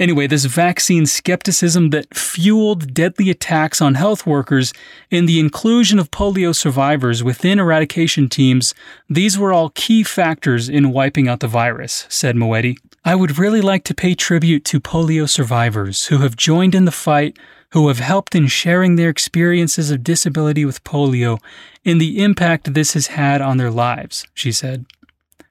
Anyway, 0.00 0.26
this 0.26 0.46
vaccine 0.46 1.04
skepticism 1.04 1.90
that 1.90 2.16
fueled 2.16 2.94
deadly 2.94 3.28
attacks 3.28 3.82
on 3.82 3.96
health 3.96 4.26
workers 4.26 4.72
and 5.10 5.28
the 5.28 5.38
inclusion 5.38 5.98
of 5.98 6.10
polio 6.10 6.56
survivors 6.56 7.22
within 7.22 7.58
eradication 7.58 8.26
teams, 8.26 8.72
these 9.10 9.38
were 9.38 9.52
all 9.52 9.68
key 9.74 10.02
factors 10.02 10.70
in 10.70 10.90
wiping 10.90 11.28
out 11.28 11.40
the 11.40 11.46
virus, 11.46 12.06
said 12.08 12.34
Moeti. 12.34 12.78
I 13.04 13.14
would 13.14 13.38
really 13.38 13.60
like 13.60 13.84
to 13.84 13.94
pay 13.94 14.14
tribute 14.14 14.64
to 14.66 14.80
polio 14.80 15.28
survivors 15.28 16.06
who 16.06 16.18
have 16.18 16.34
joined 16.34 16.74
in 16.74 16.86
the 16.86 16.92
fight, 16.92 17.38
who 17.72 17.88
have 17.88 17.98
helped 17.98 18.34
in 18.34 18.46
sharing 18.46 18.96
their 18.96 19.10
experiences 19.10 19.90
of 19.90 20.02
disability 20.02 20.64
with 20.64 20.82
polio 20.82 21.38
and 21.84 22.00
the 22.00 22.22
impact 22.22 22.72
this 22.72 22.94
has 22.94 23.08
had 23.08 23.42
on 23.42 23.58
their 23.58 23.70
lives, 23.70 24.26
she 24.32 24.50
said. 24.50 24.86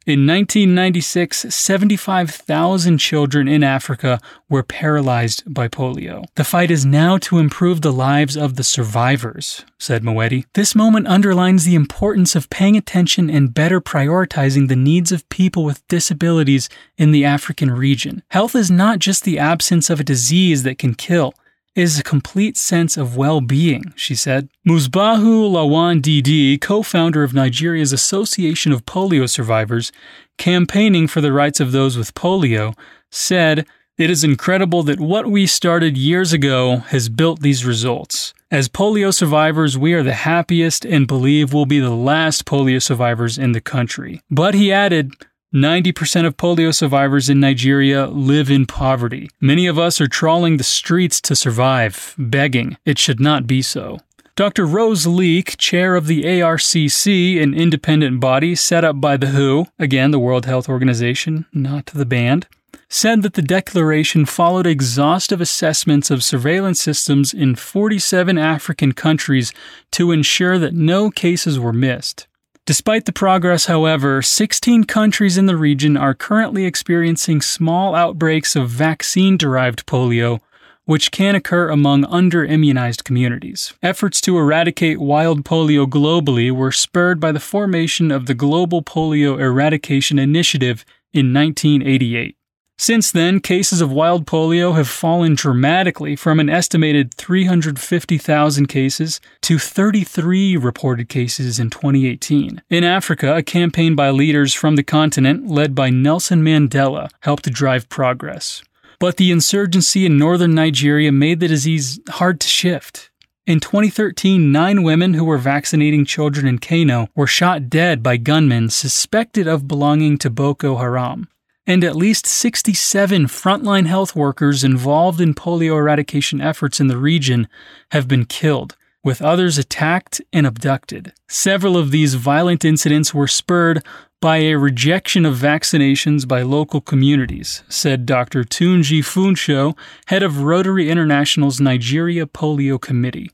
In 0.06 0.26
1996, 0.26 1.54
75,000 1.54 2.98
children 2.98 3.50
in 3.50 3.64
Africa 3.64 4.22
were 4.48 4.64
paralyzed 4.64 5.44
by 5.54 5.68
polio. 5.68 6.24
The 6.36 6.46
fight 6.46 6.72
is 6.72 6.86
now 6.86 7.18
to 7.20 7.38
improve 7.38 7.82
the 7.82 7.92
lives 7.92 8.38
of 8.38 8.56
the 8.56 8.64
survivors, 8.64 9.66
said 9.78 10.02
Moeti. 10.02 10.46
This 10.54 10.74
moment 10.74 11.06
underlines 11.08 11.66
the 11.66 11.76
importance 11.76 12.34
of 12.34 12.50
paying 12.50 12.78
attention 12.78 13.30
and 13.30 13.54
better 13.54 13.82
prioritizing 13.82 14.70
the 14.70 14.76
needs 14.78 15.12
of 15.12 15.28
people 15.28 15.66
with 15.66 15.86
disabilities 15.90 16.70
in 16.98 17.12
the 17.12 17.26
African 17.26 17.70
region. 17.70 18.24
Health 18.30 18.56
is 18.56 18.72
not 18.72 19.00
just 19.00 19.26
the 19.26 19.38
absence 19.38 19.90
of 19.90 20.00
a 20.00 20.06
disease 20.06 20.64
that 20.64 20.80
can 20.80 20.96
kill 20.96 21.34
is 21.76 22.00
a 22.00 22.04
complete 22.04 22.58
sense 22.58 22.98
of 22.98 23.16
well 23.16 23.42
being, 23.42 23.94
she 23.96 24.16
said. 24.16 24.50
Musbahu 24.68 25.50
Lawan 25.50 26.02
Didi, 26.02 26.58
co 26.58 26.84
founder 26.84 27.24
of 27.24 27.34
Nigeria's 27.34 27.94
Association 27.94 28.72
of 28.72 28.86
Polio 28.86 29.30
Survivors, 29.30 29.92
campaigning 30.38 31.08
for 31.08 31.22
the 31.22 31.32
rights 31.32 31.60
of 31.60 31.72
those 31.72 31.98
with 31.98 32.16
polio, 32.16 32.76
said, 33.12 33.66
It 33.98 34.10
is 34.10 34.24
incredible 34.24 34.84
that 34.84 35.00
what 35.00 35.28
we 35.28 35.46
started 35.46 35.98
years 35.98 36.34
ago 36.34 36.78
has 36.78 37.10
built 37.10 37.42
these 37.42 37.66
results. 37.66 38.34
As 38.52 38.68
polio 38.68 39.14
survivors, 39.14 39.78
we 39.78 39.94
are 39.94 40.02
the 40.02 40.14
happiest 40.14 40.84
and 40.84 41.06
believe 41.06 41.54
we'll 41.54 41.68
be 41.68 41.80
the 41.80 41.92
last 41.92 42.46
polio 42.46 42.82
survivors 42.82 43.38
in 43.38 43.52
the 43.52 43.62
country. 43.62 44.22
But 44.32 44.56
he 44.56 44.72
added, 44.72 45.14
90% 45.54 46.28
of 46.28 46.38
polio 46.38 46.74
survivors 46.74 47.28
in 47.28 47.40
Nigeria 47.40 48.06
live 48.06 48.52
in 48.52 48.68
poverty. 48.68 49.30
Many 49.42 49.66
of 49.66 49.80
us 49.80 50.00
are 50.00 50.08
trawling 50.08 50.58
the 50.58 50.64
streets 50.64 51.20
to 51.22 51.36
survive, 51.36 52.14
begging. 52.20 52.78
It 52.86 53.00
should 53.00 53.20
not 53.20 53.48
be 53.48 53.64
so. 53.64 53.98
Dr. 54.36 54.66
Rose 54.66 55.06
Leke, 55.08 55.58
chair 55.58 55.96
of 55.96 56.06
the 56.06 56.24
ARCC, 56.24 57.42
an 57.42 57.56
independent 57.56 58.20
body 58.20 58.54
set 58.54 58.84
up 58.84 59.02
by 59.02 59.18
the 59.18 59.28
WHO, 59.28 59.66
again, 59.80 60.12
the 60.12 60.20
World 60.20 60.46
Health 60.46 60.70
Organization, 60.70 61.46
not 61.52 61.88
the 61.88 62.06
band, 62.06 62.48
said 62.88 63.24
that 63.24 63.34
the 63.34 63.42
declaration 63.42 64.26
followed 64.26 64.68
exhaustive 64.68 65.42
assessments 65.42 66.12
of 66.12 66.24
surveillance 66.24 66.80
systems 66.80 67.34
in 67.34 67.56
47 67.56 68.38
African 68.38 68.94
countries 68.94 69.52
to 69.92 70.12
ensure 70.12 70.60
that 70.60 70.74
no 70.74 71.10
cases 71.10 71.60
were 71.60 71.74
missed. 71.74 72.28
Despite 72.70 73.06
the 73.06 73.12
progress, 73.12 73.66
however, 73.66 74.22
16 74.22 74.84
countries 74.84 75.40
in 75.40 75.48
the 75.48 75.58
region 75.58 75.98
are 75.98 76.14
currently 76.14 76.66
experiencing 76.66 77.42
small 77.42 77.96
outbreaks 77.96 78.56
of 78.56 78.70
vaccine 78.70 79.38
derived 79.38 79.88
polio, 79.88 80.40
which 80.86 81.10
can 81.10 81.34
occur 81.34 81.70
among 81.70 82.06
under 82.06 82.46
immunized 82.46 83.04
communities. 83.04 83.74
Efforts 83.82 84.22
to 84.22 84.38
eradicate 84.38 85.00
wild 85.00 85.44
polio 85.44 85.88
globally 85.88 86.52
were 86.52 86.72
spurred 86.72 87.20
by 87.20 87.32
the 87.32 87.40
formation 87.40 88.12
of 88.12 88.28
the 88.28 88.36
Global 88.36 88.84
Polio 88.84 89.40
Eradication 89.40 90.20
Initiative 90.20 90.86
in 91.12 91.34
1988. 91.34 92.38
Since 92.82 93.12
then, 93.12 93.42
cases 93.42 93.82
of 93.82 93.92
wild 93.92 94.26
polio 94.26 94.74
have 94.76 94.88
fallen 94.88 95.36
dramatically 95.36 96.16
from 96.16 96.40
an 96.40 96.50
estimated 96.50 97.14
350,000 97.16 98.68
cases 98.68 99.20
to 99.42 99.60
33 99.60 100.56
reported 100.56 101.10
cases 101.10 101.60
in 101.60 101.72
2018. 101.72 102.62
In 102.70 102.84
Africa, 102.86 103.36
a 103.36 103.44
campaign 103.44 103.96
by 103.96 104.12
leaders 104.12 104.54
from 104.54 104.78
the 104.78 104.84
continent, 104.84 105.48
led 105.48 105.76
by 105.76 105.90
Nelson 105.90 106.42
Mandela, 106.42 107.10
helped 107.20 107.52
drive 107.52 107.90
progress. 107.90 108.64
But 108.98 109.18
the 109.18 109.30
insurgency 109.30 110.06
in 110.06 110.18
northern 110.18 110.56
Nigeria 110.56 111.12
made 111.12 111.42
the 111.42 111.50
disease 111.50 112.00
hard 112.08 112.40
to 112.40 112.48
shift. 112.48 113.12
In 113.46 113.60
2013, 113.60 114.54
nine 114.54 114.84
women 114.84 115.16
who 115.16 115.26
were 115.26 115.38
vaccinating 115.38 116.06
children 116.06 116.48
in 116.48 116.60
Kano 116.60 117.10
were 117.14 117.28
shot 117.28 117.70
dead 117.70 118.02
by 118.02 118.16
gunmen 118.16 118.70
suspected 118.70 119.50
of 119.50 119.68
belonging 119.68 120.18
to 120.20 120.30
Boko 120.30 120.78
Haram 120.78 121.28
and 121.70 121.84
at 121.84 121.96
least 121.96 122.26
67 122.26 123.28
frontline 123.28 123.86
health 123.86 124.16
workers 124.16 124.64
involved 124.64 125.22
in 125.22 125.36
polio 125.36 125.78
eradication 125.78 126.42
efforts 126.42 126.80
in 126.80 126.88
the 126.88 126.98
region 126.98 127.48
have 127.92 128.08
been 128.08 128.26
killed, 128.26 128.76
with 129.04 129.22
others 129.22 129.60
attacked 129.60 130.20
and 130.34 130.48
abducted. 130.48 131.14
Several 131.28 131.78
of 131.78 131.92
these 131.92 132.16
violent 132.16 132.66
incidents 132.66 133.14
were 133.14 133.28
spurred 133.28 133.86
by 134.20 134.38
a 134.38 134.56
rejection 134.56 135.28
of 135.28 135.36
vaccinations 135.36 136.28
by 136.28 136.42
local 136.42 136.82
communities, 136.82 137.62
said 137.70 138.08
Dr. 138.08 138.44
Tunji 138.44 139.02
Funsho, 139.02 139.78
head 140.08 140.24
of 140.24 140.42
Rotary 140.42 140.90
International's 140.90 141.62
Nigeria 141.62 142.26
Polio 142.26 142.82
Committee. 142.82 143.30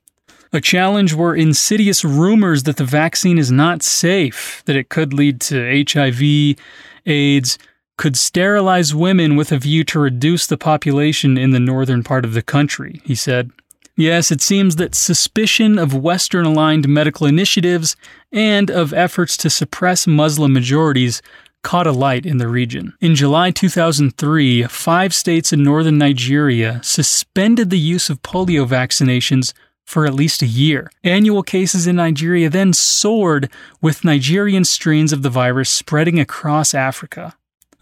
A 0.51 0.59
challenge 0.59 1.13
were 1.13 1.33
insidious 1.33 2.03
rumors 2.03 2.63
that 2.63 2.75
the 2.75 2.83
vaccine 2.83 3.37
is 3.37 3.49
not 3.49 3.81
safe, 3.81 4.61
that 4.65 4.75
it 4.75 4.89
could 4.89 5.13
lead 5.13 5.39
to 5.41 5.85
HIV, 5.89 6.57
AIDS, 7.05 7.57
could 7.97 8.17
sterilize 8.17 8.93
women 8.93 9.35
with 9.35 9.51
a 9.51 9.57
view 9.57 9.83
to 9.85 9.99
reduce 9.99 10.47
the 10.47 10.57
population 10.57 11.37
in 11.37 11.51
the 11.51 11.59
northern 11.59 12.03
part 12.03 12.25
of 12.25 12.33
the 12.33 12.41
country, 12.41 13.01
he 13.03 13.15
said. 13.15 13.51
Yes, 13.97 14.29
it 14.31 14.41
seems 14.41 14.75
that 14.75 14.93
suspicion 14.93 15.79
of 15.79 15.93
Western 15.93 16.45
aligned 16.45 16.87
medical 16.87 17.25
initiatives 17.25 17.95
and 18.31 18.69
of 18.69 18.91
efforts 18.91 19.37
to 19.37 19.49
suppress 19.49 20.05
Muslim 20.05 20.51
majorities 20.51 21.21
caught 21.63 21.87
a 21.87 21.91
light 21.93 22.25
in 22.25 22.37
the 22.37 22.47
region. 22.49 22.93
In 22.99 23.15
July 23.15 23.51
2003, 23.51 24.63
five 24.63 25.13
states 25.13 25.53
in 25.53 25.63
northern 25.63 25.97
Nigeria 25.97 26.81
suspended 26.83 27.69
the 27.69 27.79
use 27.79 28.09
of 28.09 28.21
polio 28.21 28.67
vaccinations 28.67 29.53
for 29.85 30.05
at 30.05 30.13
least 30.13 30.41
a 30.41 30.47
year. 30.47 30.91
Annual 31.03 31.43
cases 31.43 31.87
in 31.87 31.95
Nigeria 31.95 32.49
then 32.49 32.73
soared, 32.73 33.49
with 33.81 34.03
Nigerian 34.03 34.65
strains 34.65 35.13
of 35.13 35.21
the 35.21 35.29
virus 35.29 35.69
spreading 35.69 36.19
across 36.19 36.73
Africa. 36.73 37.35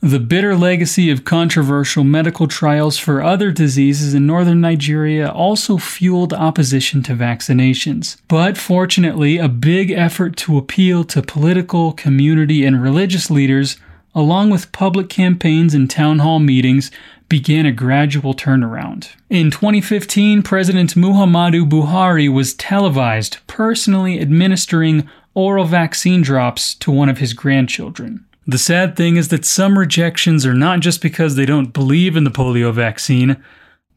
The 0.04 0.20
bitter 0.20 0.54
legacy 0.54 1.10
of 1.12 1.24
controversial 1.24 2.04
medical 2.04 2.46
trials 2.46 2.98
for 2.98 3.24
other 3.24 3.54
diseases 3.54 4.14
in 4.14 4.28
northern 4.28 4.60
Nigeria 4.60 5.32
also 5.32 5.78
fueled 5.78 6.34
opposition 6.34 7.02
to 7.04 7.16
vaccinations. 7.16 8.18
But 8.28 8.58
fortunately, 8.58 9.38
a 9.38 9.48
big 9.48 9.92
effort 9.92 10.36
to 10.40 10.58
appeal 10.58 11.06
to 11.06 11.22
political, 11.22 11.94
community, 11.94 12.66
and 12.66 12.84
religious 12.84 13.32
leaders, 13.32 13.78
along 14.14 14.50
with 14.50 14.74
public 14.74 15.08
campaigns 15.08 15.74
and 15.74 15.90
town 15.90 16.20
hall 16.20 16.40
meetings, 16.40 16.92
began 17.30 17.66
a 17.66 17.72
gradual 17.72 18.34
turnaround. 18.34 19.08
In 19.30 19.52
2015, 19.52 20.44
President 20.44 20.96
Muhammadu 20.96 21.64
Buhari 21.64 22.28
was 22.28 22.56
televised 22.56 23.38
personally 23.48 24.20
administering 24.20 25.08
oral 25.34 25.64
vaccine 25.64 26.22
drops 26.22 26.76
to 26.76 26.92
one 26.92 27.08
of 27.08 27.20
his 27.20 27.32
grandchildren. 27.32 28.26
The 28.46 28.58
sad 28.58 28.96
thing 28.96 29.16
is 29.16 29.30
that 29.30 29.46
some 29.46 29.80
rejections 29.80 30.46
are 30.46 30.54
not 30.54 30.82
just 30.82 31.02
because 31.02 31.36
they 31.36 31.46
don't 31.46 31.72
believe 31.72 32.18
in 32.18 32.26
the 32.26 32.32
polio 32.32 32.74
vaccine, 32.74 33.42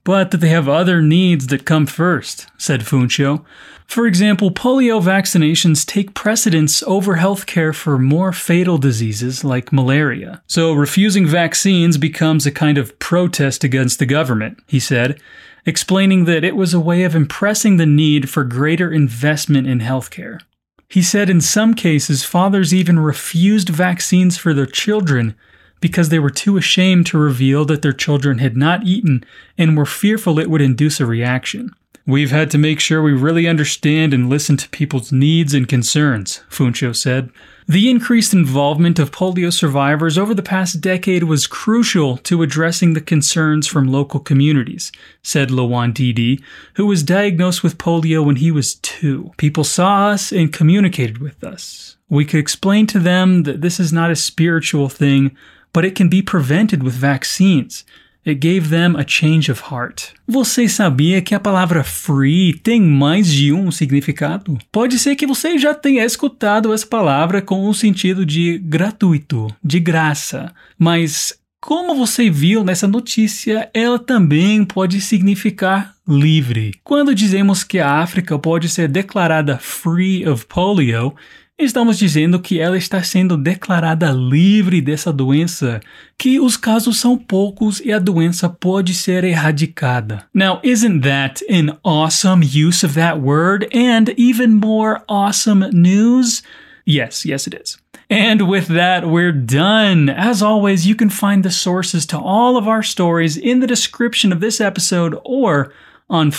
but 0.05 0.31
that 0.31 0.39
they 0.39 0.51
have 0.51 0.69
other 0.69 1.03
needs 1.03 1.49
that 1.49 1.67
come 1.67 1.85
first, 1.85 2.47
said 2.57 2.83
Funsho. 2.83 3.45
For 3.89 4.07
example, 4.07 4.53
polio 4.53 5.03
vaccinations 5.03 5.85
take 5.85 6.15
precedence 6.15 6.81
over 6.85 7.17
healthcare 7.17 7.75
for 7.75 7.99
more 7.99 8.33
fatal 8.33 8.79
diseases 8.79 9.43
like 9.43 9.73
malaria. 9.73 10.43
So 10.47 10.73
refusing 10.73 11.27
vaccines 11.27 11.99
becomes 11.99 12.47
a 12.47 12.53
kind 12.53 12.79
of 12.79 12.97
protest 13.01 13.65
against 13.65 13.99
the 13.99 14.07
government, 14.07 14.59
he 14.69 14.79
said, 14.79 15.21
explaining 15.65 16.25
that 16.27 16.45
it 16.45 16.55
was 16.55 16.73
a 16.73 16.81
way 16.81 17.03
of 17.03 17.17
impressing 17.17 17.77
the 17.77 17.87
need 17.87 18.31
for 18.31 18.45
greater 18.45 18.93
investment 18.93 19.67
in 19.67 19.81
healthcare. 19.81 20.41
He 20.89 21.03
said 21.03 21.29
in 21.29 21.41
some 21.41 21.75
cases, 21.75 22.25
fathers 22.25 22.73
even 22.73 22.99
refused 22.99 23.69
vaccines 23.69 24.37
for 24.37 24.55
their 24.55 24.67
children 24.67 25.35
because 25.81 26.09
they 26.09 26.19
were 26.19 26.31
too 26.31 26.57
ashamed 26.57 27.07
to 27.07 27.19
reveal 27.19 27.65
that 27.67 27.83
their 27.83 27.93
children 27.93 28.39
had 28.39 28.57
not 28.57 28.85
eaten 28.85 29.25
and 29.59 29.77
were 29.77 29.87
fearful 29.87 30.39
it 30.39 30.49
would 30.49 30.63
induce 30.63 31.01
a 31.01 31.07
reaction. 31.07 31.75
We've 32.09 32.31
had 32.31 32.53
to 32.53 32.59
make 32.59 32.79
sure 32.79 33.03
we 33.03 33.13
really 33.13 33.49
understand 33.49 34.15
and 34.15 34.29
listen 34.29 34.57
to 34.59 34.69
people's 34.69 35.11
needs 35.11 35.53
and 35.53 35.67
concerns, 35.67 36.45
Funsho 36.49 36.95
said. 36.95 37.31
The 37.67 37.91
increased 37.91 38.33
involvement 38.33 39.01
of 39.01 39.11
polio 39.11 39.53
survivors 39.53 40.17
over 40.17 40.33
the 40.33 40.41
past 40.41 40.81
decade 40.81 41.25
was 41.25 41.49
crucial 41.49 42.17
to 42.19 42.43
addressing 42.43 42.93
the 42.93 43.01
concerns 43.01 43.67
from 43.67 43.89
local 43.89 44.21
communities, 44.21 44.93
said 45.25 45.49
Lawan 45.49 45.93
Didi, 45.93 46.41
who 46.75 46.87
was 46.87 47.03
diagnosed 47.03 47.65
with 47.65 47.77
polio 47.77 48.25
when 48.25 48.37
he 48.37 48.53
was 48.53 48.77
two. 48.77 49.33
People 49.37 49.65
saw 49.65 50.11
us 50.11 50.31
and 50.31 50.53
communicated 50.53 51.19
with 51.19 51.43
us. 51.43 51.97
We 52.09 52.25
could 52.25 52.39
explain 52.39 52.87
to 52.87 53.01
them 53.01 53.43
that 53.43 53.63
this 53.63 53.81
is 53.81 53.93
not 53.93 54.13
a 54.13 54.17
spiritual 54.17 54.89
thing, 54.89 55.37
but 55.73 55.85
it 55.85 55.97
can 55.97 56.09
be 56.09 56.23
prevented 56.23 56.85
with 56.85 56.95
vaccines. 56.95 57.85
It 58.27 58.41
gave 58.41 58.69
them 58.71 58.97
a 58.97 59.05
change 59.07 59.53
of 59.53 59.63
heart. 59.71 60.15
Você 60.27 60.69
sabia 60.69 61.23
que 61.23 61.35
a 61.35 61.39
palavra 61.39 61.85
free 61.85 62.55
tem 62.55 62.83
mais 62.83 63.31
de 63.31 63.53
um 63.53 63.71
significado? 63.71 64.59
Pode 64.73 64.99
ser 64.99 65.15
que 65.15 65.27
você 65.27 65.57
já 65.57 65.73
tenha 65.73 66.05
escutado 66.05 66.73
essa 66.73 66.87
palavra 66.87 67.41
com 67.41 67.69
o 67.69 67.75
sentido 67.75 68.27
de 68.27 68.59
gratuito, 68.59 69.47
de 69.63 69.79
graça, 69.79 70.53
mas 70.77 71.39
como 71.61 71.95
você 71.95 72.31
viu 72.31 72.63
nessa 72.63 72.87
notícia, 72.87 73.71
ela 73.73 73.99
também 73.99 74.65
pode 74.65 75.01
significar 75.01 75.95
livre. 76.07 76.75
Quando 76.85 77.15
dizemos 77.15 77.65
que 77.65 77.79
a 77.79 78.01
África 78.01 78.39
pode 78.39 78.69
ser 78.69 78.89
declarada 78.89 79.59
free 79.59 80.29
of 80.29 80.47
polio, 80.47 81.15
Estamos 81.59 81.99
dizendo 81.99 82.39
que 82.39 82.61
ela 82.61 82.77
está 82.77 83.03
sendo 83.03 83.35
declarada 83.35 84.11
livre 84.11 84.83
dessa 84.83 85.11
doença, 85.11 85.81
que 86.19 86.39
os 86.39 86.55
casos 86.55 86.99
são 86.99 87.17
poucos 87.17 87.81
e 87.81 87.91
a 87.91 87.99
doença 87.99 88.47
pode 88.47 88.93
ser 88.93 89.25
erradicada. 89.25 90.27
Now, 90.35 90.61
isn't 90.63 91.01
that 91.01 91.43
an 91.49 91.79
awesome 91.83 92.45
use 92.45 92.85
of 92.85 92.95
that 92.97 93.19
word 93.19 93.67
and 93.75 94.13
even 94.19 94.49
more 94.49 95.01
awesome 95.09 95.71
news? 95.73 96.43
Yes, 96.87 97.25
yes, 97.25 97.47
it 97.47 97.59
is. 97.59 97.79
And 98.11 98.43
with 98.43 98.67
that, 98.69 99.07
we're 99.07 99.33
done. 99.33 100.11
As 100.11 100.43
always, 100.43 100.87
you 100.87 100.95
can 100.95 101.09
find 101.09 101.43
the 101.43 101.51
sources 101.51 102.05
to 102.09 102.19
all 102.19 102.59
of 102.59 102.69
our 102.69 102.83
stories 102.83 103.39
in 103.39 103.61
the 103.61 103.67
description 103.67 104.31
of 104.31 104.41
this 104.41 104.61
episode 104.61 105.19
or 105.25 105.73
on 106.11 106.31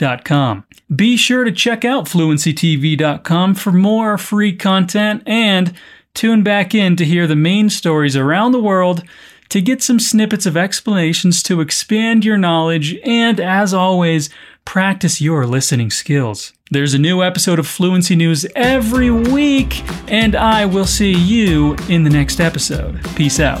fluencytv.com. 0.00 0.64
Be 0.94 1.16
sure 1.16 1.44
to 1.44 1.52
check 1.52 1.84
out 1.84 2.06
fluencytv.com 2.06 3.54
for 3.54 3.72
more 3.72 4.18
free 4.18 4.54
content 4.56 5.22
and 5.26 5.74
tune 6.14 6.42
back 6.42 6.74
in 6.74 6.96
to 6.96 7.04
hear 7.04 7.26
the 7.26 7.36
main 7.36 7.70
stories 7.70 8.16
around 8.16 8.52
the 8.52 8.60
world 8.60 9.02
to 9.48 9.60
get 9.60 9.82
some 9.82 9.98
snippets 9.98 10.46
of 10.46 10.56
explanations 10.56 11.42
to 11.42 11.60
expand 11.60 12.24
your 12.24 12.38
knowledge 12.38 12.96
and, 13.04 13.40
as 13.40 13.74
always, 13.74 14.30
practice 14.64 15.20
your 15.20 15.46
listening 15.46 15.90
skills. 15.90 16.52
There's 16.70 16.94
a 16.94 16.98
new 16.98 17.22
episode 17.22 17.58
of 17.58 17.66
Fluency 17.66 18.14
News 18.14 18.46
every 18.54 19.10
week, 19.10 19.82
and 20.08 20.36
I 20.36 20.66
will 20.66 20.86
see 20.86 21.12
you 21.12 21.74
in 21.88 22.04
the 22.04 22.10
next 22.10 22.40
episode. 22.40 23.02
Peace 23.16 23.40
out. 23.40 23.60